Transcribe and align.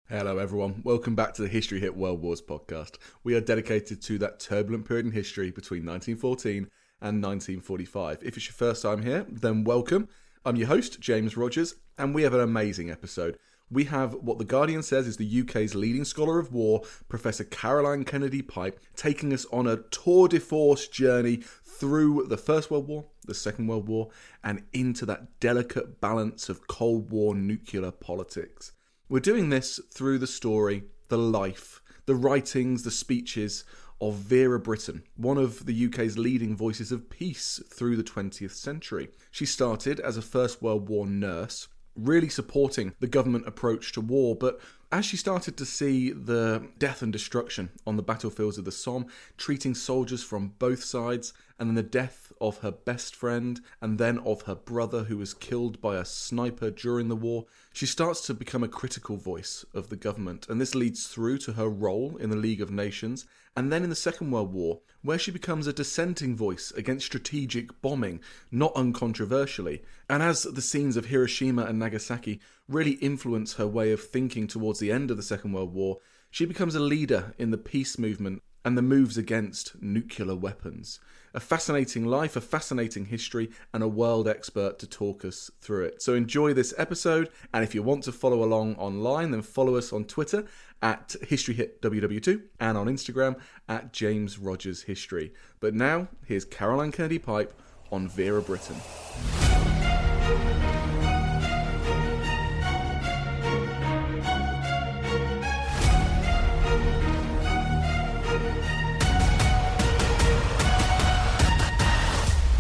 Hello, 0.10 0.40
everyone. 0.40 0.82
Welcome 0.84 1.14
back 1.14 1.36
to 1.36 1.44
the 1.44 1.48
History 1.48 1.80
Hit 1.80 1.96
World 1.96 2.24
Wars 2.24 2.42
podcast. 2.42 2.96
We 3.24 3.36
are 3.36 3.42
dedicated 3.42 4.02
to 4.02 4.18
that 4.18 4.40
turbulent 4.40 4.88
period 4.88 5.06
in 5.06 5.12
history 5.12 5.52
between 5.52 5.86
1914 5.86 6.72
and 7.02 7.24
1945. 7.24 8.20
If 8.24 8.38
it's 8.38 8.48
your 8.48 8.54
first 8.54 8.82
time 8.82 9.04
here, 9.04 9.26
then 9.30 9.64
welcome. 9.64 10.10
I'm 10.44 10.56
your 10.56 10.68
host, 10.68 11.00
James 11.00 11.38
Rogers, 11.38 11.76
and 11.98 12.16
we 12.16 12.24
have 12.24 12.34
an 12.34 12.40
amazing 12.40 12.90
episode. 12.90 13.38
We 13.70 13.84
have 13.86 14.14
what 14.14 14.38
The 14.38 14.46
Guardian 14.46 14.82
says 14.82 15.08
is 15.08 15.18
the 15.18 15.42
UK's 15.42 15.76
leading 15.76 16.06
scholar 16.06 16.40
of 16.40 16.54
war, 16.54 16.84
Professor 17.10 17.44
Caroline 17.44 18.06
Kennedy 18.06 18.42
Pipe, 18.42 18.80
taking 18.96 19.34
us 19.34 19.46
on 19.52 19.68
a 19.68 19.78
tour 19.92 20.28
de 20.28 20.40
force 20.40 20.88
journey 20.88 21.42
through 21.64 22.28
the 22.30 22.38
First 22.38 22.72
World 22.72 22.88
War, 22.88 23.06
the 23.26 23.34
Second 23.34 23.68
World 23.68 23.88
War, 23.88 24.10
and 24.44 24.64
into 24.72 25.06
that 25.06 25.40
delicate 25.40 26.00
balance 26.00 26.50
of 26.50 26.68
Cold 26.68 27.12
War 27.12 27.36
nuclear 27.36 27.92
politics. 27.92 28.72
We're 29.10 29.20
doing 29.20 29.50
this 29.50 29.80
through 29.94 30.20
the 30.20 30.28
story, 30.28 30.84
the 31.10 31.18
life, 31.18 31.82
the 32.06 32.16
writings, 32.16 32.84
the 32.84 32.92
speeches 32.92 33.66
of 34.00 34.16
Vera 34.16 34.60
Brittain, 34.60 35.02
one 35.16 35.38
of 35.38 35.66
the 35.66 35.86
UK's 35.88 36.18
leading 36.18 36.56
voices 36.56 36.92
of 36.92 37.10
peace 37.10 37.62
through 37.70 37.96
the 37.96 38.04
20th 38.04 38.52
century. 38.52 39.10
She 39.32 39.46
started 39.46 40.00
as 40.00 40.18
a 40.18 40.22
First 40.22 40.62
World 40.62 40.88
War 40.90 41.08
nurse, 41.08 41.68
really 41.96 42.30
supporting 42.30 42.94
the 43.00 43.08
government 43.08 43.48
approach 43.48 43.92
to 43.94 44.02
war, 44.02 44.36
but 44.36 44.60
as 44.92 45.06
she 45.06 45.18
started 45.18 45.58
to 45.58 45.66
see 45.66 46.12
the 46.12 46.66
death 46.80 47.02
and 47.02 47.12
destruction 47.12 47.70
on 47.86 47.98
the 47.98 48.04
battlefields 48.04 48.58
of 48.58 48.66
the 48.66 48.72
Somme, 48.72 49.08
treating 49.38 49.76
soldiers 49.76 50.24
from 50.24 50.54
both 50.60 50.84
sides, 50.84 51.34
and 51.60 51.70
then 51.70 51.76
the 51.76 51.84
death 51.84 52.32
of 52.40 52.60
her 52.60 52.72
best 52.72 53.16
friend, 53.16 53.60
and 53.82 53.98
then 53.98 54.18
of 54.20 54.44
her 54.44 54.56
brother 54.56 55.04
who 55.04 55.18
was 55.18 55.34
killed 55.34 55.82
by 55.82 55.98
a 55.98 56.06
sniper 56.06 56.70
during 56.70 57.10
the 57.10 57.16
war, 57.16 57.46
she 57.74 57.86
starts 57.86 58.22
to 58.22 58.34
become 58.34 58.64
a 58.64 58.70
critical 58.70 59.18
voice 59.18 59.66
of 59.74 59.90
the 59.90 59.96
government. 59.96 60.48
And 60.48 60.62
this 60.62 60.76
leads 60.76 61.08
through 61.08 61.40
to 61.40 61.54
her 61.54 61.68
role 61.68 62.16
in 62.18 62.30
the 62.30 62.38
League 62.38 62.62
of 62.62 62.72
Nations 62.72 63.26
and 63.58 63.74
then 63.74 63.84
in 63.84 63.90
the 63.90 63.96
Second 63.96 64.30
World 64.30 64.54
War, 64.54 64.82
where 65.02 65.18
she 65.18 65.32
becomes 65.32 65.66
a 65.66 65.74
dissenting 65.74 66.36
voice 66.36 66.72
against 66.78 67.08
strategic 67.08 67.82
bombing, 67.82 68.20
not 68.52 68.72
uncontroversially, 68.76 69.82
and 70.08 70.22
as 70.22 70.44
the 70.44 70.62
scenes 70.62 70.96
of 70.96 71.08
Hiroshima 71.08 71.64
and 71.64 71.80
Nagasaki 71.80 72.40
really 72.68 72.94
influence 72.94 73.54
her 73.54 73.68
way 73.68 73.92
of 73.92 74.02
thinking 74.02 74.48
towards 74.48 74.80
the 74.80 74.92
end 74.92 75.10
of 75.10 75.18
the 75.18 75.24
Second 75.24 75.54
World 75.54 75.74
War, 75.74 75.98
she 76.30 76.46
becomes 76.46 76.76
a 76.76 76.80
leader 76.80 77.34
in 77.38 77.52
the 77.52 77.58
peace 77.58 77.98
movement 77.98 78.42
and 78.66 78.78
the 78.78 78.82
moves 78.82 79.18
against 79.18 79.82
nuclear 79.82 80.36
weapons. 80.36 81.00
A 81.34 81.40
fascinating 81.40 82.06
life, 82.06 82.36
a 82.36 82.42
fascinating 82.42 83.06
history, 83.06 83.50
and 83.74 83.82
a 83.82 83.88
world 83.88 84.28
expert 84.28 84.78
to 84.80 84.88
talk 84.88 85.24
us 85.24 85.50
through 85.62 85.86
it. 85.86 86.02
So 86.02 86.16
enjoy 86.16 86.54
this 86.54 86.74
episode, 86.78 87.30
and 87.54 87.64
if 87.64 87.74
you 87.74 87.82
want 87.82 88.04
to 88.04 88.12
follow 88.12 88.44
along 88.44 88.76
online, 88.76 89.32
then 89.32 89.42
follow 89.42 89.76
us 89.76 89.94
on 89.94 90.04
Twitter 90.04 90.46
at 90.82 91.16
HistoryHitWW2 91.24 92.42
and 92.60 92.78
on 92.78 92.88
Instagram 92.88 93.38
at 93.70 93.94
James 93.94 94.38
Rogers 94.38 94.82
History. 94.82 95.34
But 95.62 95.74
now, 95.74 96.10
here's 96.26 96.44
Caroline 96.44 96.92
Kennedy 96.92 97.20
Pipe 97.20 97.54
on 97.92 98.10
Vera 98.10 98.42
Brittain. 98.42 98.82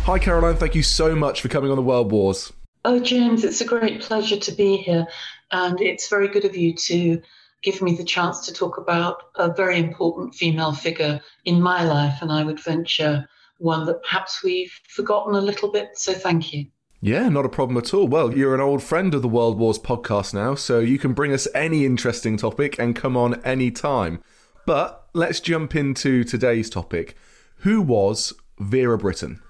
Hi, 0.07 0.17
Caroline. 0.17 0.55
Thank 0.55 0.73
you 0.73 0.83
so 0.83 1.17
much 1.17 1.41
for 1.41 1.49
coming 1.49 1.69
on 1.69 1.75
the 1.75 1.81
World 1.81 2.13
Wars. 2.13 2.53
Oh, 2.85 2.97
James, 2.97 3.43
it's 3.43 3.59
a 3.59 3.65
great 3.65 3.99
pleasure 3.99 4.37
to 4.37 4.51
be 4.53 4.77
here. 4.77 5.05
And 5.51 5.81
it's 5.81 6.07
very 6.07 6.29
good 6.29 6.45
of 6.45 6.55
you 6.55 6.73
to 6.75 7.21
give 7.61 7.81
me 7.81 7.93
the 7.93 8.05
chance 8.05 8.45
to 8.45 8.53
talk 8.53 8.77
about 8.77 9.23
a 9.35 9.51
very 9.51 9.77
important 9.77 10.33
female 10.33 10.71
figure 10.71 11.19
in 11.43 11.61
my 11.61 11.83
life. 11.83 12.19
And 12.21 12.31
I 12.31 12.45
would 12.45 12.57
venture 12.57 13.27
one 13.57 13.85
that 13.87 14.01
perhaps 14.01 14.41
we've 14.41 14.71
forgotten 14.87 15.35
a 15.35 15.41
little 15.41 15.69
bit. 15.69 15.89
So 15.95 16.13
thank 16.13 16.53
you. 16.53 16.67
Yeah, 17.01 17.27
not 17.27 17.45
a 17.45 17.49
problem 17.49 17.77
at 17.77 17.93
all. 17.93 18.07
Well, 18.07 18.33
you're 18.33 18.55
an 18.55 18.61
old 18.61 18.81
friend 18.81 19.13
of 19.13 19.21
the 19.21 19.27
World 19.27 19.57
Wars 19.57 19.77
podcast 19.77 20.33
now, 20.33 20.55
so 20.55 20.79
you 20.79 20.97
can 20.97 21.11
bring 21.11 21.33
us 21.33 21.49
any 21.53 21.85
interesting 21.85 22.37
topic 22.37 22.79
and 22.79 22.95
come 22.95 23.17
on 23.17 23.43
any 23.43 23.71
time. 23.71 24.23
But 24.65 25.05
let's 25.13 25.41
jump 25.41 25.75
into 25.75 26.23
today's 26.23 26.69
topic. 26.69 27.17
Who 27.57 27.81
was 27.81 28.31
Vera 28.57 28.97
Brittain? 28.97 29.41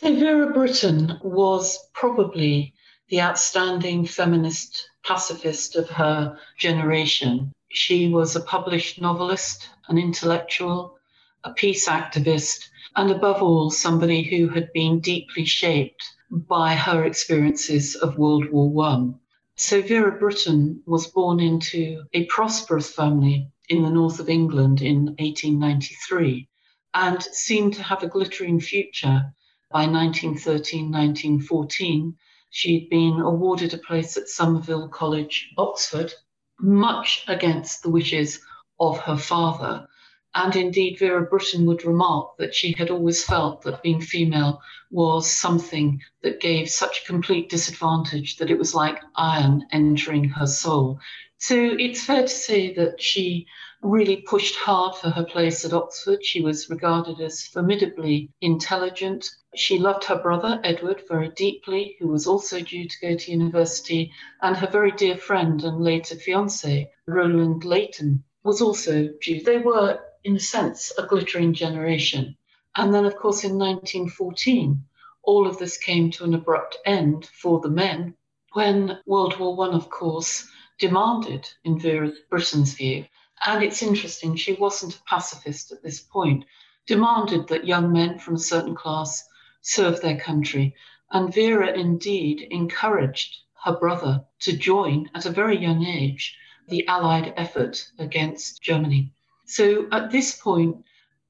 So 0.00 0.12
Vera 0.12 0.52
Brittain 0.52 1.20
was 1.22 1.78
probably 1.92 2.74
the 3.10 3.20
outstanding 3.20 4.06
feminist 4.06 4.90
pacifist 5.04 5.76
of 5.76 5.88
her 5.88 6.36
generation. 6.58 7.52
She 7.70 8.08
was 8.08 8.34
a 8.34 8.40
published 8.40 9.00
novelist, 9.00 9.68
an 9.86 9.96
intellectual, 9.96 10.98
a 11.44 11.52
peace 11.52 11.88
activist, 11.88 12.68
and 12.96 13.12
above 13.12 13.40
all, 13.40 13.70
somebody 13.70 14.24
who 14.24 14.48
had 14.48 14.72
been 14.72 14.98
deeply 14.98 15.44
shaped 15.44 16.02
by 16.28 16.74
her 16.74 17.04
experiences 17.04 17.94
of 17.94 18.18
World 18.18 18.50
War 18.50 18.68
One. 18.68 19.20
So 19.54 19.80
Vera 19.80 20.18
Brittain 20.18 20.82
was 20.86 21.06
born 21.06 21.38
into 21.38 22.02
a 22.12 22.24
prosperous 22.24 22.92
family 22.92 23.48
in 23.68 23.84
the 23.84 23.90
north 23.90 24.18
of 24.18 24.28
England 24.28 24.82
in 24.82 25.14
1893 25.20 26.48
and 26.94 27.22
seemed 27.22 27.74
to 27.74 27.82
have 27.84 28.02
a 28.02 28.08
glittering 28.08 28.58
future 28.58 29.32
by 29.74 29.86
1913, 29.88 30.92
1914, 30.92 32.16
she'd 32.50 32.88
been 32.90 33.20
awarded 33.20 33.74
a 33.74 33.78
place 33.78 34.16
at 34.16 34.28
Somerville 34.28 34.88
College, 34.88 35.50
Oxford, 35.58 36.14
much 36.60 37.24
against 37.26 37.82
the 37.82 37.90
wishes 37.90 38.40
of 38.78 39.00
her 39.00 39.16
father. 39.16 39.88
And 40.32 40.54
indeed, 40.54 41.00
Vera 41.00 41.26
Brittain 41.26 41.66
would 41.66 41.84
remark 41.84 42.36
that 42.38 42.54
she 42.54 42.72
had 42.78 42.90
always 42.90 43.24
felt 43.24 43.62
that 43.62 43.82
being 43.82 44.00
female 44.00 44.60
was 44.92 45.28
something 45.28 46.00
that 46.22 46.40
gave 46.40 46.70
such 46.70 47.04
complete 47.04 47.50
disadvantage 47.50 48.36
that 48.36 48.52
it 48.52 48.58
was 48.58 48.76
like 48.76 49.02
iron 49.16 49.66
entering 49.72 50.28
her 50.28 50.46
soul. 50.46 51.00
So 51.38 51.56
it's 51.56 52.04
fair 52.04 52.22
to 52.22 52.28
say 52.28 52.74
that 52.74 53.02
she 53.02 53.48
really 53.84 54.16
pushed 54.16 54.56
hard 54.56 54.96
for 54.96 55.10
her 55.10 55.24
place 55.24 55.62
at 55.64 55.74
Oxford. 55.74 56.24
She 56.24 56.40
was 56.40 56.70
regarded 56.70 57.20
as 57.20 57.44
formidably 57.44 58.30
intelligent. 58.40 59.28
She 59.54 59.78
loved 59.78 60.04
her 60.04 60.18
brother, 60.18 60.58
Edward, 60.64 61.02
very 61.06 61.28
deeply, 61.28 61.96
who 62.00 62.08
was 62.08 62.26
also 62.26 62.60
due 62.60 62.88
to 62.88 63.00
go 63.02 63.14
to 63.14 63.30
university, 63.30 64.10
and 64.40 64.56
her 64.56 64.66
very 64.66 64.90
dear 64.90 65.18
friend 65.18 65.62
and 65.62 65.84
later 65.84 66.16
fiance, 66.16 66.90
Roland 67.06 67.64
Leighton, 67.64 68.24
was 68.42 68.62
also 68.62 69.10
due. 69.22 69.42
They 69.42 69.58
were, 69.58 70.00
in 70.24 70.36
a 70.36 70.40
sense, 70.40 70.90
a 70.96 71.06
glittering 71.06 71.52
generation. 71.52 72.36
And 72.74 72.92
then, 72.92 73.04
of 73.04 73.16
course, 73.16 73.44
in 73.44 73.58
1914, 73.58 74.82
all 75.22 75.46
of 75.46 75.58
this 75.58 75.76
came 75.76 76.10
to 76.12 76.24
an 76.24 76.34
abrupt 76.34 76.78
end 76.86 77.26
for 77.26 77.60
the 77.60 77.70
men 77.70 78.14
when 78.54 78.98
World 79.04 79.38
War 79.38 79.54
One, 79.54 79.74
of 79.74 79.90
course, 79.90 80.48
demanded, 80.78 81.48
in 81.64 81.78
Vera 81.78 82.12
Brittain's 82.30 82.74
view, 82.74 83.04
And 83.46 83.62
it's 83.62 83.82
interesting, 83.82 84.36
she 84.36 84.54
wasn't 84.54 84.96
a 84.96 85.02
pacifist 85.02 85.70
at 85.70 85.82
this 85.82 86.00
point, 86.00 86.44
demanded 86.86 87.48
that 87.48 87.66
young 87.66 87.92
men 87.92 88.18
from 88.18 88.36
a 88.36 88.38
certain 88.38 88.74
class 88.74 89.22
serve 89.60 90.00
their 90.00 90.18
country. 90.18 90.74
And 91.10 91.32
Vera 91.32 91.72
indeed 91.72 92.46
encouraged 92.50 93.36
her 93.64 93.76
brother 93.76 94.24
to 94.40 94.56
join 94.56 95.10
at 95.14 95.26
a 95.26 95.30
very 95.30 95.58
young 95.58 95.84
age 95.84 96.36
the 96.68 96.86
Allied 96.88 97.34
effort 97.36 97.90
against 97.98 98.62
Germany. 98.62 99.12
So 99.46 99.88
at 99.92 100.10
this 100.10 100.34
point, 100.36 100.84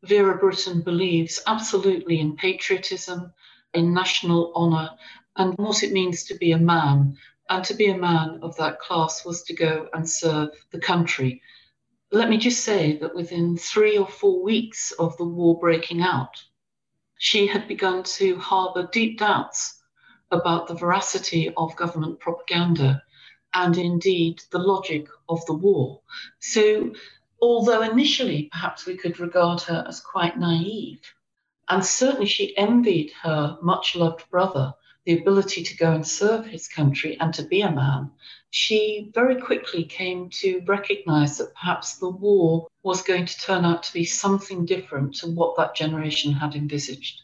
Vera 0.04 0.38
Brittain 0.38 0.84
believes 0.84 1.40
absolutely 1.46 2.20
in 2.20 2.36
patriotism, 2.36 3.32
in 3.72 3.92
national 3.92 4.52
honour, 4.54 4.90
and 5.36 5.54
what 5.58 5.82
it 5.82 5.92
means 5.92 6.24
to 6.24 6.34
be 6.36 6.52
a 6.52 6.58
man. 6.58 7.16
And 7.50 7.64
to 7.64 7.74
be 7.74 7.86
a 7.86 7.98
man 7.98 8.38
of 8.42 8.56
that 8.56 8.78
class 8.78 9.24
was 9.24 9.42
to 9.44 9.54
go 9.54 9.88
and 9.92 10.08
serve 10.08 10.50
the 10.70 10.80
country. 10.80 11.42
Let 12.14 12.30
me 12.30 12.36
just 12.36 12.62
say 12.62 12.96
that 12.98 13.16
within 13.16 13.56
three 13.56 13.98
or 13.98 14.06
four 14.06 14.40
weeks 14.40 14.92
of 14.92 15.16
the 15.16 15.24
war 15.24 15.58
breaking 15.58 16.00
out, 16.00 16.44
she 17.18 17.48
had 17.48 17.66
begun 17.66 18.04
to 18.04 18.36
harbour 18.36 18.88
deep 18.92 19.18
doubts 19.18 19.82
about 20.30 20.68
the 20.68 20.74
veracity 20.74 21.52
of 21.56 21.74
government 21.74 22.20
propaganda 22.20 23.02
and 23.52 23.76
indeed 23.76 24.40
the 24.52 24.60
logic 24.60 25.08
of 25.28 25.44
the 25.46 25.54
war. 25.54 26.02
So, 26.38 26.92
although 27.42 27.82
initially 27.82 28.48
perhaps 28.52 28.86
we 28.86 28.96
could 28.96 29.18
regard 29.18 29.62
her 29.62 29.84
as 29.88 30.00
quite 30.00 30.38
naive, 30.38 31.00
and 31.68 31.84
certainly 31.84 32.26
she 32.26 32.56
envied 32.56 33.10
her 33.24 33.58
much 33.60 33.96
loved 33.96 34.30
brother 34.30 34.72
the 35.04 35.18
ability 35.18 35.64
to 35.64 35.76
go 35.76 35.90
and 35.90 36.06
serve 36.06 36.46
his 36.46 36.68
country 36.68 37.18
and 37.18 37.34
to 37.34 37.42
be 37.42 37.62
a 37.62 37.72
man, 37.72 38.12
she 38.54 39.10
very 39.12 39.34
quickly 39.34 39.82
came 39.82 40.30
to 40.30 40.62
recognize 40.64 41.38
that 41.38 41.52
perhaps 41.54 41.96
the 41.96 42.08
war 42.08 42.68
was 42.84 43.02
going 43.02 43.26
to 43.26 43.40
turn 43.40 43.64
out 43.64 43.82
to 43.82 43.92
be 43.92 44.04
something 44.04 44.64
different 44.64 45.12
to 45.12 45.26
what 45.26 45.56
that 45.56 45.74
generation 45.74 46.32
had 46.32 46.54
envisaged. 46.54 47.22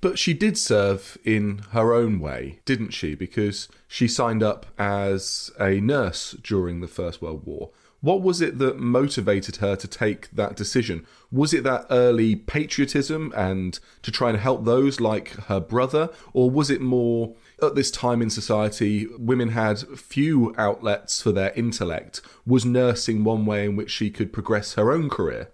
But 0.00 0.20
she 0.20 0.34
did 0.34 0.56
serve 0.56 1.18
in 1.24 1.62
her 1.72 1.92
own 1.92 2.20
way, 2.20 2.60
didn't 2.64 2.92
she? 2.92 3.16
Because 3.16 3.66
she 3.88 4.06
signed 4.06 4.40
up 4.40 4.66
as 4.78 5.50
a 5.58 5.80
nurse 5.80 6.36
during 6.44 6.80
the 6.80 6.86
First 6.86 7.20
World 7.20 7.44
War. 7.44 7.70
What 8.00 8.22
was 8.22 8.40
it 8.40 8.58
that 8.58 8.78
motivated 8.78 9.56
her 9.56 9.74
to 9.74 9.88
take 9.88 10.30
that 10.30 10.54
decision? 10.54 11.04
Was 11.32 11.52
it 11.52 11.64
that 11.64 11.86
early 11.90 12.36
patriotism 12.36 13.32
and 13.36 13.80
to 14.02 14.12
try 14.12 14.28
and 14.28 14.38
help 14.38 14.64
those 14.64 15.00
like 15.00 15.30
her 15.46 15.58
brother? 15.58 16.10
Or 16.32 16.48
was 16.48 16.70
it 16.70 16.80
more 16.80 17.34
at 17.62 17.74
this 17.74 17.90
time 17.90 18.22
in 18.22 18.30
society, 18.30 19.06
women 19.18 19.50
had 19.50 19.80
few 19.98 20.54
outlets 20.56 21.20
for 21.20 21.32
their 21.32 21.52
intellect? 21.54 22.20
Was 22.46 22.64
nursing 22.64 23.24
one 23.24 23.46
way 23.46 23.64
in 23.64 23.76
which 23.76 23.90
she 23.90 24.10
could 24.10 24.32
progress 24.32 24.74
her 24.74 24.92
own 24.92 25.10
career? 25.10 25.50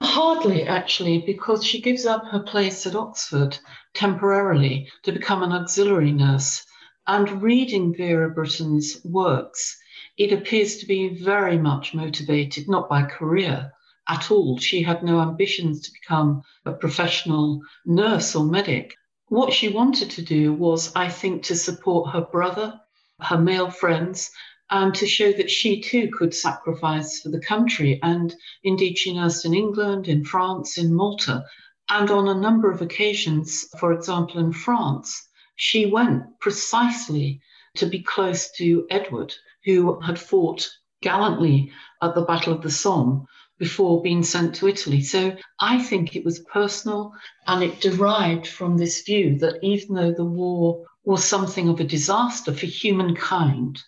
Hardly, 0.00 0.64
actually, 0.64 1.18
because 1.18 1.64
she 1.64 1.80
gives 1.80 2.04
up 2.04 2.26
her 2.26 2.40
place 2.40 2.86
at 2.86 2.96
Oxford 2.96 3.58
temporarily 3.94 4.90
to 5.02 5.12
become 5.12 5.42
an 5.42 5.52
auxiliary 5.52 6.12
nurse. 6.12 6.64
And 7.06 7.42
reading 7.42 7.94
Vera 7.94 8.30
Brittain's 8.30 9.00
works, 9.04 9.78
it 10.16 10.32
appears 10.32 10.78
to 10.78 10.86
be 10.86 11.22
very 11.22 11.58
much 11.58 11.94
motivated 11.94 12.68
not 12.68 12.88
by 12.88 13.02
career 13.02 13.72
at 14.08 14.30
all. 14.30 14.58
She 14.58 14.82
had 14.82 15.02
no 15.02 15.20
ambitions 15.20 15.80
to 15.82 15.92
become 15.92 16.42
a 16.64 16.72
professional 16.72 17.60
nurse 17.84 18.34
or 18.34 18.44
medic. 18.44 18.94
What 19.28 19.52
she 19.52 19.68
wanted 19.68 20.10
to 20.10 20.22
do 20.22 20.52
was, 20.52 20.92
I 20.94 21.08
think, 21.08 21.44
to 21.44 21.56
support 21.56 22.10
her 22.10 22.20
brother, 22.20 22.78
her 23.20 23.38
male 23.38 23.70
friends, 23.70 24.30
and 24.70 24.94
to 24.96 25.06
show 25.06 25.32
that 25.32 25.50
she 25.50 25.80
too 25.80 26.10
could 26.12 26.34
sacrifice 26.34 27.20
for 27.20 27.30
the 27.30 27.40
country. 27.40 27.98
And 28.02 28.34
indeed, 28.62 28.98
she 28.98 29.14
nursed 29.14 29.44
in 29.44 29.54
England, 29.54 30.08
in 30.08 30.24
France, 30.24 30.76
in 30.76 30.94
Malta. 30.94 31.44
And 31.88 32.10
on 32.10 32.28
a 32.28 32.40
number 32.40 32.70
of 32.70 32.82
occasions, 32.82 33.66
for 33.78 33.92
example, 33.92 34.40
in 34.40 34.52
France, 34.52 35.28
she 35.56 35.86
went 35.86 36.22
precisely 36.40 37.40
to 37.76 37.86
be 37.86 38.02
close 38.02 38.50
to 38.52 38.86
Edward, 38.90 39.34
who 39.64 40.00
had 40.00 40.18
fought 40.18 40.68
gallantly 41.02 41.72
at 42.02 42.14
the 42.14 42.22
Battle 42.22 42.52
of 42.52 42.62
the 42.62 42.70
Somme 42.70 43.26
before 43.58 44.02
being 44.02 44.22
sent 44.22 44.54
to 44.56 44.68
Italy. 44.68 45.02
So 45.02 45.36
I 45.60 45.82
think 45.82 46.16
it 46.16 46.24
was 46.24 46.40
personal 46.40 47.12
and 47.46 47.62
it 47.62 47.80
derived 47.80 48.46
from 48.46 48.76
this 48.76 49.02
view 49.02 49.38
that 49.38 49.58
even 49.62 49.94
though 49.94 50.12
the 50.12 50.24
war 50.24 50.84
was 51.04 51.24
something 51.24 51.68
of 51.68 51.80
a 51.80 51.84
disaster 51.84 52.52
for 52.52 52.66
humankind, 52.66 53.82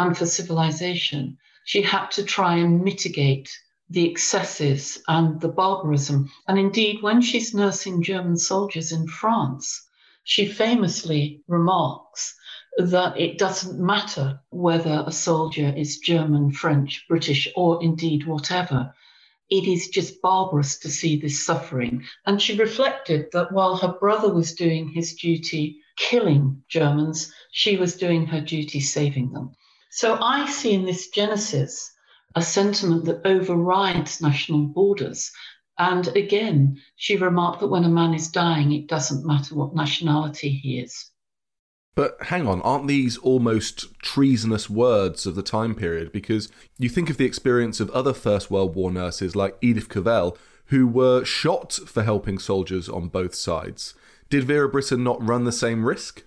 and 0.00 0.16
for 0.16 0.24
civilization, 0.24 1.36
she 1.64 1.82
had 1.82 2.10
to 2.10 2.24
try 2.24 2.56
and 2.56 2.82
mitigate 2.82 3.50
the 3.90 4.10
excesses 4.10 4.98
and 5.08 5.38
the 5.42 5.48
barbarism. 5.48 6.30
And 6.48 6.58
indeed, 6.58 7.02
when 7.02 7.20
she's 7.20 7.52
nursing 7.52 8.02
German 8.02 8.38
soldiers 8.38 8.92
in 8.92 9.06
France, 9.06 9.86
she 10.24 10.46
famously 10.46 11.42
remarks 11.48 12.34
that 12.78 13.20
it 13.20 13.36
doesn't 13.36 13.78
matter 13.78 14.40
whether 14.48 15.04
a 15.06 15.12
soldier 15.12 15.74
is 15.76 15.98
German, 15.98 16.50
French, 16.50 17.04
British, 17.06 17.46
or 17.54 17.82
indeed 17.82 18.26
whatever. 18.26 18.94
It 19.50 19.66
is 19.66 19.88
just 19.88 20.22
barbarous 20.22 20.78
to 20.78 20.88
see 20.88 21.16
this 21.16 21.44
suffering. 21.44 22.04
And 22.24 22.40
she 22.40 22.56
reflected 22.56 23.26
that 23.32 23.50
while 23.50 23.76
her 23.76 23.96
brother 23.98 24.32
was 24.32 24.54
doing 24.54 24.88
his 24.88 25.14
duty 25.14 25.80
killing 25.96 26.62
Germans, 26.68 27.32
she 27.50 27.76
was 27.76 27.96
doing 27.96 28.26
her 28.26 28.40
duty 28.40 28.80
saving 28.80 29.32
them. 29.32 29.50
So 29.90 30.16
I 30.20 30.48
see 30.48 30.72
in 30.72 30.84
this 30.84 31.08
Genesis 31.08 31.92
a 32.36 32.42
sentiment 32.42 33.06
that 33.06 33.26
overrides 33.26 34.22
national 34.22 34.66
borders. 34.66 35.32
And 35.78 36.06
again, 36.08 36.80
she 36.94 37.16
remarked 37.16 37.60
that 37.60 37.68
when 37.68 37.84
a 37.84 37.88
man 37.88 38.14
is 38.14 38.30
dying, 38.30 38.70
it 38.70 38.86
doesn't 38.86 39.26
matter 39.26 39.56
what 39.56 39.74
nationality 39.74 40.50
he 40.50 40.78
is. 40.78 41.10
But 41.96 42.16
hang 42.22 42.46
on, 42.46 42.62
aren't 42.62 42.86
these 42.86 43.16
almost 43.18 43.92
treasonous 44.00 44.70
words 44.70 45.26
of 45.26 45.34
the 45.34 45.42
time 45.42 45.74
period? 45.74 46.12
Because 46.12 46.48
you 46.78 46.88
think 46.88 47.10
of 47.10 47.16
the 47.16 47.24
experience 47.24 47.80
of 47.80 47.90
other 47.90 48.12
First 48.12 48.50
World 48.50 48.74
War 48.74 48.90
nurses 48.90 49.34
like 49.34 49.56
Edith 49.60 49.88
Cavell, 49.88 50.36
who 50.66 50.86
were 50.86 51.24
shot 51.24 51.72
for 51.72 52.02
helping 52.02 52.38
soldiers 52.38 52.88
on 52.88 53.08
both 53.08 53.34
sides. 53.34 53.94
Did 54.28 54.44
Vera 54.44 54.70
Brittain 54.70 55.02
not 55.02 55.26
run 55.26 55.44
the 55.44 55.52
same 55.52 55.84
risk? 55.84 56.22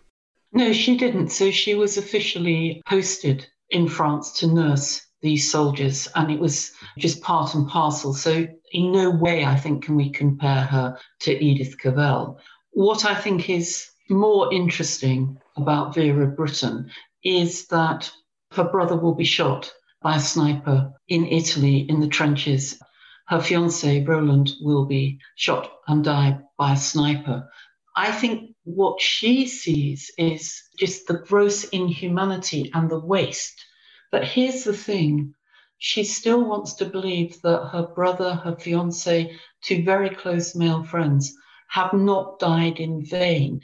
No, 0.52 0.74
she 0.74 0.98
didn't. 0.98 1.30
So 1.30 1.50
she 1.50 1.74
was 1.76 1.98
officially 1.98 2.82
posted 2.86 3.48
in 3.70 3.88
France 3.88 4.32
to 4.40 4.48
nurse 4.48 5.02
these 5.22 5.50
soldiers, 5.50 6.10
and 6.16 6.30
it 6.30 6.40
was 6.40 6.72
just 6.98 7.22
part 7.22 7.56
and 7.56 7.68
parcel. 7.68 8.14
So, 8.14 8.46
in 8.74 8.92
no 8.92 9.10
way, 9.10 9.46
I 9.46 9.56
think, 9.56 9.86
can 9.86 9.96
we 9.96 10.10
compare 10.10 10.64
her 10.64 11.00
to 11.22 11.44
Edith 11.44 11.80
Cavell. 11.80 12.38
What 12.72 13.06
I 13.06 13.16
think 13.16 13.50
is 13.50 13.88
more 14.10 14.54
interesting 14.54 15.38
about 15.58 15.96
Vera 15.96 16.28
Brittain 16.28 16.90
is 17.24 17.68
that 17.68 18.12
her 18.52 18.66
brother 18.66 18.96
will 18.96 19.16
be 19.16 19.24
shot 19.24 19.72
by 20.02 20.18
a 20.18 20.20
sniper 20.20 20.92
in 21.08 21.26
Italy 21.28 21.78
in 21.90 22.00
the 22.00 22.08
trenches. 22.08 22.80
Her 23.28 23.42
fiance, 23.42 24.04
Roland, 24.04 24.52
will 24.62 24.86
be 24.86 25.20
shot 25.36 25.72
and 25.88 26.04
die 26.04 26.40
by 26.58 26.74
a 26.74 26.78
sniper. 26.78 27.50
I 27.96 28.12
think 28.12 28.56
what 28.64 29.02
she 29.02 29.48
sees 29.48 30.12
is 30.18 30.62
just 30.78 31.08
the 31.08 31.20
gross 31.20 31.64
inhumanity 31.66 32.72
and 32.74 32.90
the 32.90 33.00
waste. 33.00 33.66
But 34.12 34.26
here's 34.26 34.64
the 34.64 34.74
thing 34.74 35.34
she 35.78 36.04
still 36.04 36.44
wants 36.46 36.76
to 36.76 36.86
believe 36.86 37.42
that 37.42 37.70
her 37.72 37.88
brother, 37.96 38.36
her 38.36 38.56
fiance, 38.56 39.38
two 39.62 39.84
very 39.84 40.10
close 40.10 40.56
male 40.56 40.84
friends 40.84 41.34
have 41.70 41.94
not 41.94 42.40
died 42.40 42.80
in 42.80 43.06
vain. 43.06 43.62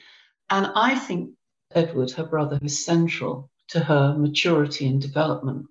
And 0.50 0.72
I 0.75 0.96
think 0.96 1.32
Edward, 1.75 2.12
her 2.12 2.25
brother, 2.25 2.58
is 2.62 2.84
central 2.84 3.51
to 3.70 3.79
her 3.82 4.18
maturity 4.18 4.88
and 4.88 5.00
development. 5.00 5.68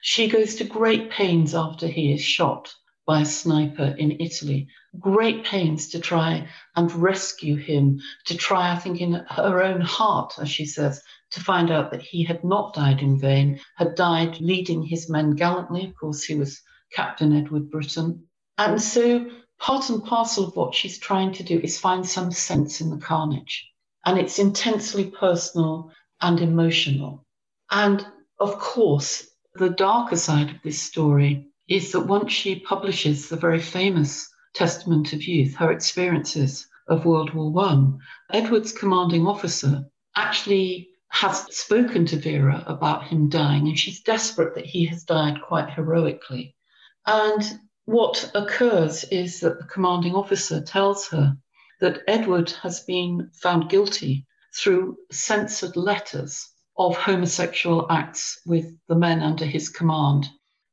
She 0.00 0.28
goes 0.28 0.54
to 0.56 0.64
great 0.64 1.10
pains 1.10 1.54
after 1.54 1.86
he 1.86 2.12
is 2.12 2.22
shot 2.22 2.74
by 3.06 3.20
a 3.20 3.26
sniper 3.26 3.94
in 3.98 4.20
Italy. 4.20 4.68
Great 4.98 5.44
pains 5.44 5.88
to 5.88 6.00
try 6.00 6.48
and 6.76 6.90
rescue 6.92 7.56
him, 7.56 8.00
to 8.24 8.36
try, 8.36 8.72
I 8.72 8.78
think, 8.78 9.00
in 9.00 9.14
her 9.28 9.62
own 9.62 9.80
heart, 9.80 10.34
as 10.40 10.48
she 10.48 10.64
says, 10.64 11.02
to 11.32 11.40
find 11.40 11.70
out 11.70 11.90
that 11.90 12.02
he 12.02 12.24
had 12.24 12.42
not 12.42 12.74
died 12.74 13.02
in 13.02 13.18
vain, 13.18 13.60
had 13.76 13.94
died 13.96 14.40
leading 14.40 14.82
his 14.82 15.10
men 15.10 15.32
gallantly. 15.32 15.84
Of 15.84 15.96
course, 15.96 16.24
he 16.24 16.36
was 16.36 16.62
Captain 16.92 17.34
Edward 17.34 17.70
Brittain. 17.70 18.22
And 18.56 18.80
so, 18.80 19.30
part 19.58 19.90
and 19.90 20.04
parcel 20.04 20.46
of 20.46 20.56
what 20.56 20.74
she's 20.74 20.98
trying 20.98 21.32
to 21.34 21.42
do 21.42 21.58
is 21.58 21.78
find 21.78 22.06
some 22.06 22.32
sense 22.32 22.80
in 22.80 22.90
the 22.90 22.98
carnage. 22.98 23.68
And 24.04 24.18
it's 24.18 24.38
intensely 24.38 25.10
personal 25.10 25.92
and 26.20 26.40
emotional. 26.40 27.24
And 27.70 28.04
of 28.40 28.58
course, 28.58 29.26
the 29.54 29.70
darker 29.70 30.16
side 30.16 30.50
of 30.50 30.62
this 30.62 30.80
story 30.80 31.48
is 31.68 31.92
that 31.92 32.06
once 32.06 32.32
she 32.32 32.60
publishes 32.60 33.28
the 33.28 33.36
very 33.36 33.60
famous 33.60 34.28
Testament 34.54 35.12
of 35.12 35.22
Youth, 35.22 35.54
her 35.56 35.72
experiences 35.72 36.66
of 36.88 37.04
World 37.04 37.32
War 37.32 37.50
One, 37.52 37.98
Edward's 38.30 38.72
commanding 38.72 39.26
officer 39.26 39.84
actually 40.16 40.88
has 41.08 41.54
spoken 41.56 42.06
to 42.06 42.16
Vera 42.16 42.64
about 42.66 43.04
him 43.04 43.28
dying, 43.28 43.68
and 43.68 43.78
she's 43.78 44.02
desperate 44.02 44.54
that 44.54 44.66
he 44.66 44.86
has 44.86 45.04
died 45.04 45.40
quite 45.46 45.70
heroically. 45.70 46.54
And 47.06 47.42
what 47.84 48.30
occurs 48.34 49.04
is 49.04 49.40
that 49.40 49.58
the 49.58 49.66
commanding 49.66 50.14
officer 50.14 50.60
tells 50.60 51.08
her 51.08 51.36
that 51.82 52.00
Edward 52.06 52.48
has 52.62 52.78
been 52.84 53.28
found 53.34 53.68
guilty 53.68 54.24
through 54.56 54.96
censored 55.10 55.76
letters 55.76 56.48
of 56.78 56.96
homosexual 56.96 57.90
acts 57.90 58.40
with 58.46 58.66
the 58.86 58.94
men 58.94 59.20
under 59.20 59.44
his 59.44 59.68
command 59.68 60.28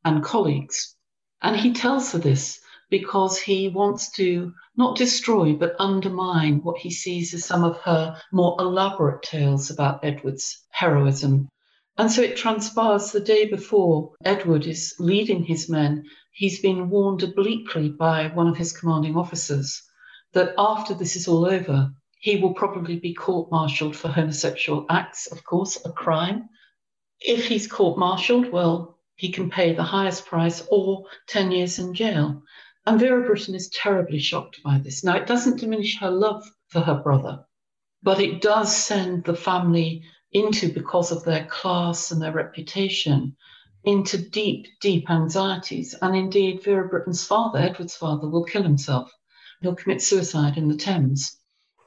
and 0.06 0.24
colleagues. 0.24 0.96
And 1.42 1.56
he 1.56 1.74
tells 1.74 2.12
her 2.12 2.20
this 2.20 2.60
because 2.92 3.40
he 3.40 3.70
wants 3.70 4.12
to 4.18 4.54
not 4.78 4.98
destroy 4.98 5.54
but 5.54 5.76
undermine 5.80 6.62
what 6.62 6.78
he 6.78 6.92
sees 6.92 7.34
as 7.34 7.44
some 7.44 7.64
of 7.64 7.80
her 7.80 8.16
more 8.32 8.56
elaborate 8.60 9.24
tales 9.24 9.72
about 9.72 10.06
Edward's 10.06 10.64
heroism. 10.70 11.50
And 11.98 12.12
so 12.12 12.22
it 12.22 12.38
transpires 12.38 13.12
the 13.12 13.20
day 13.20 13.50
before 13.50 14.14
Edward 14.24 14.68
is 14.68 14.94
leading 15.00 15.44
his 15.44 15.68
men, 15.70 16.04
he's 16.34 16.62
been 16.62 16.92
warned 16.92 17.24
obliquely 17.24 17.90
by 17.90 18.28
one 18.28 18.48
of 18.48 18.58
his 18.58 18.78
commanding 18.78 19.18
officers 19.18 19.82
that 20.34 20.54
after 20.58 20.94
this 20.94 21.16
is 21.16 21.28
all 21.28 21.46
over, 21.46 21.92
he 22.20 22.38
will 22.38 22.54
probably 22.54 23.00
be 23.00 23.14
court 23.14 23.50
martialed 23.52 23.96
for 23.96 24.10
homosexual 24.10 24.86
acts, 24.90 25.28
of 25.28 25.44
course, 25.44 25.78
a 25.86 25.92
crime. 25.92 26.50
If 27.22 27.46
he's 27.48 27.68
court 27.68 27.98
martialed, 27.98 28.52
well, 28.52 29.00
he 29.16 29.32
can 29.32 29.50
pay 29.50 29.74
the 29.74 29.84
highest 29.84 30.26
price 30.26 30.66
or 30.70 31.06
10 31.28 31.52
years 31.52 31.80
in 31.80 31.94
jail. 31.94 32.42
And 32.86 33.00
Vera 33.00 33.28
Brittain 33.28 33.56
is 33.56 33.70
terribly 33.70 34.20
shocked 34.20 34.62
by 34.64 34.80
this. 34.80 35.04
Now, 35.04 35.16
it 35.16 35.28
doesn't 35.28 35.60
diminish 35.60 36.00
her 36.00 36.12
love 36.12 36.44
for 36.68 36.80
her 36.82 36.96
brother, 36.96 37.46
but 38.02 38.22
it 38.22 38.42
does 38.42 38.76
send 38.76 39.24
the 39.24 39.36
family 39.36 40.04
into, 40.32 40.72
because 40.72 41.12
of 41.12 41.24
their 41.24 41.46
class 41.46 42.12
and 42.12 42.22
their 42.22 42.32
reputation, 42.32 43.36
into 43.84 44.18
deep, 44.18 44.68
deep 44.82 45.10
anxieties. 45.10 45.96
And 46.02 46.16
indeed, 46.16 46.64
Vera 46.64 46.88
Brittain's 46.90 47.26
father, 47.26 47.60
Edward's 47.60 47.96
father, 47.96 48.28
will 48.30 48.44
kill 48.44 48.64
himself. 48.64 49.12
He'll 49.62 49.76
commit 49.76 50.02
suicide 50.02 50.58
in 50.58 50.70
the 50.70 50.78
Thames. 50.78 51.38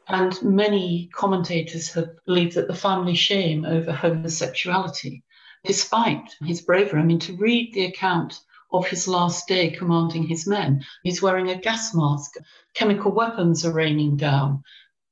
And 0.06 0.40
many 0.42 1.08
commentators 1.14 1.90
have 1.94 2.10
believed 2.26 2.54
that 2.56 2.68
the 2.68 2.74
family 2.74 3.14
shame 3.14 3.64
over 3.64 3.92
homosexuality, 3.92 5.22
despite 5.64 6.36
his 6.44 6.60
bravery. 6.60 7.00
I 7.00 7.04
mean, 7.04 7.20
to 7.20 7.36
read 7.36 7.72
the 7.72 7.86
account 7.86 8.38
of 8.72 8.86
his 8.86 9.08
last 9.08 9.48
day 9.48 9.70
commanding 9.70 10.26
his 10.26 10.46
men, 10.46 10.84
he's 11.02 11.22
wearing 11.22 11.48
a 11.48 11.58
gas 11.58 11.94
mask, 11.94 12.34
chemical 12.74 13.10
weapons 13.10 13.64
are 13.64 13.72
raining 13.72 14.18
down. 14.18 14.62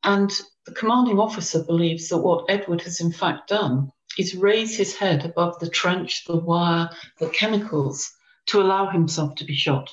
And 0.05 0.31
the 0.67 0.75
commanding 0.75 1.19
officer 1.19 1.65
believes 1.65 2.09
that 2.09 2.19
what 2.19 2.45
Edward 2.51 2.83
has 2.83 3.01
in 3.01 3.13
fact 3.13 3.49
done 3.49 3.91
is 4.19 4.35
raise 4.35 4.77
his 4.77 4.95
head 4.95 5.25
above 5.25 5.59
the 5.61 5.71
trench, 5.71 6.27
the 6.27 6.37
wire, 6.37 6.91
the 7.19 7.31
chemicals 7.31 8.13
to 8.47 8.61
allow 8.61 8.91
himself 8.91 9.35
to 9.37 9.45
be 9.45 9.55
shot 9.55 9.91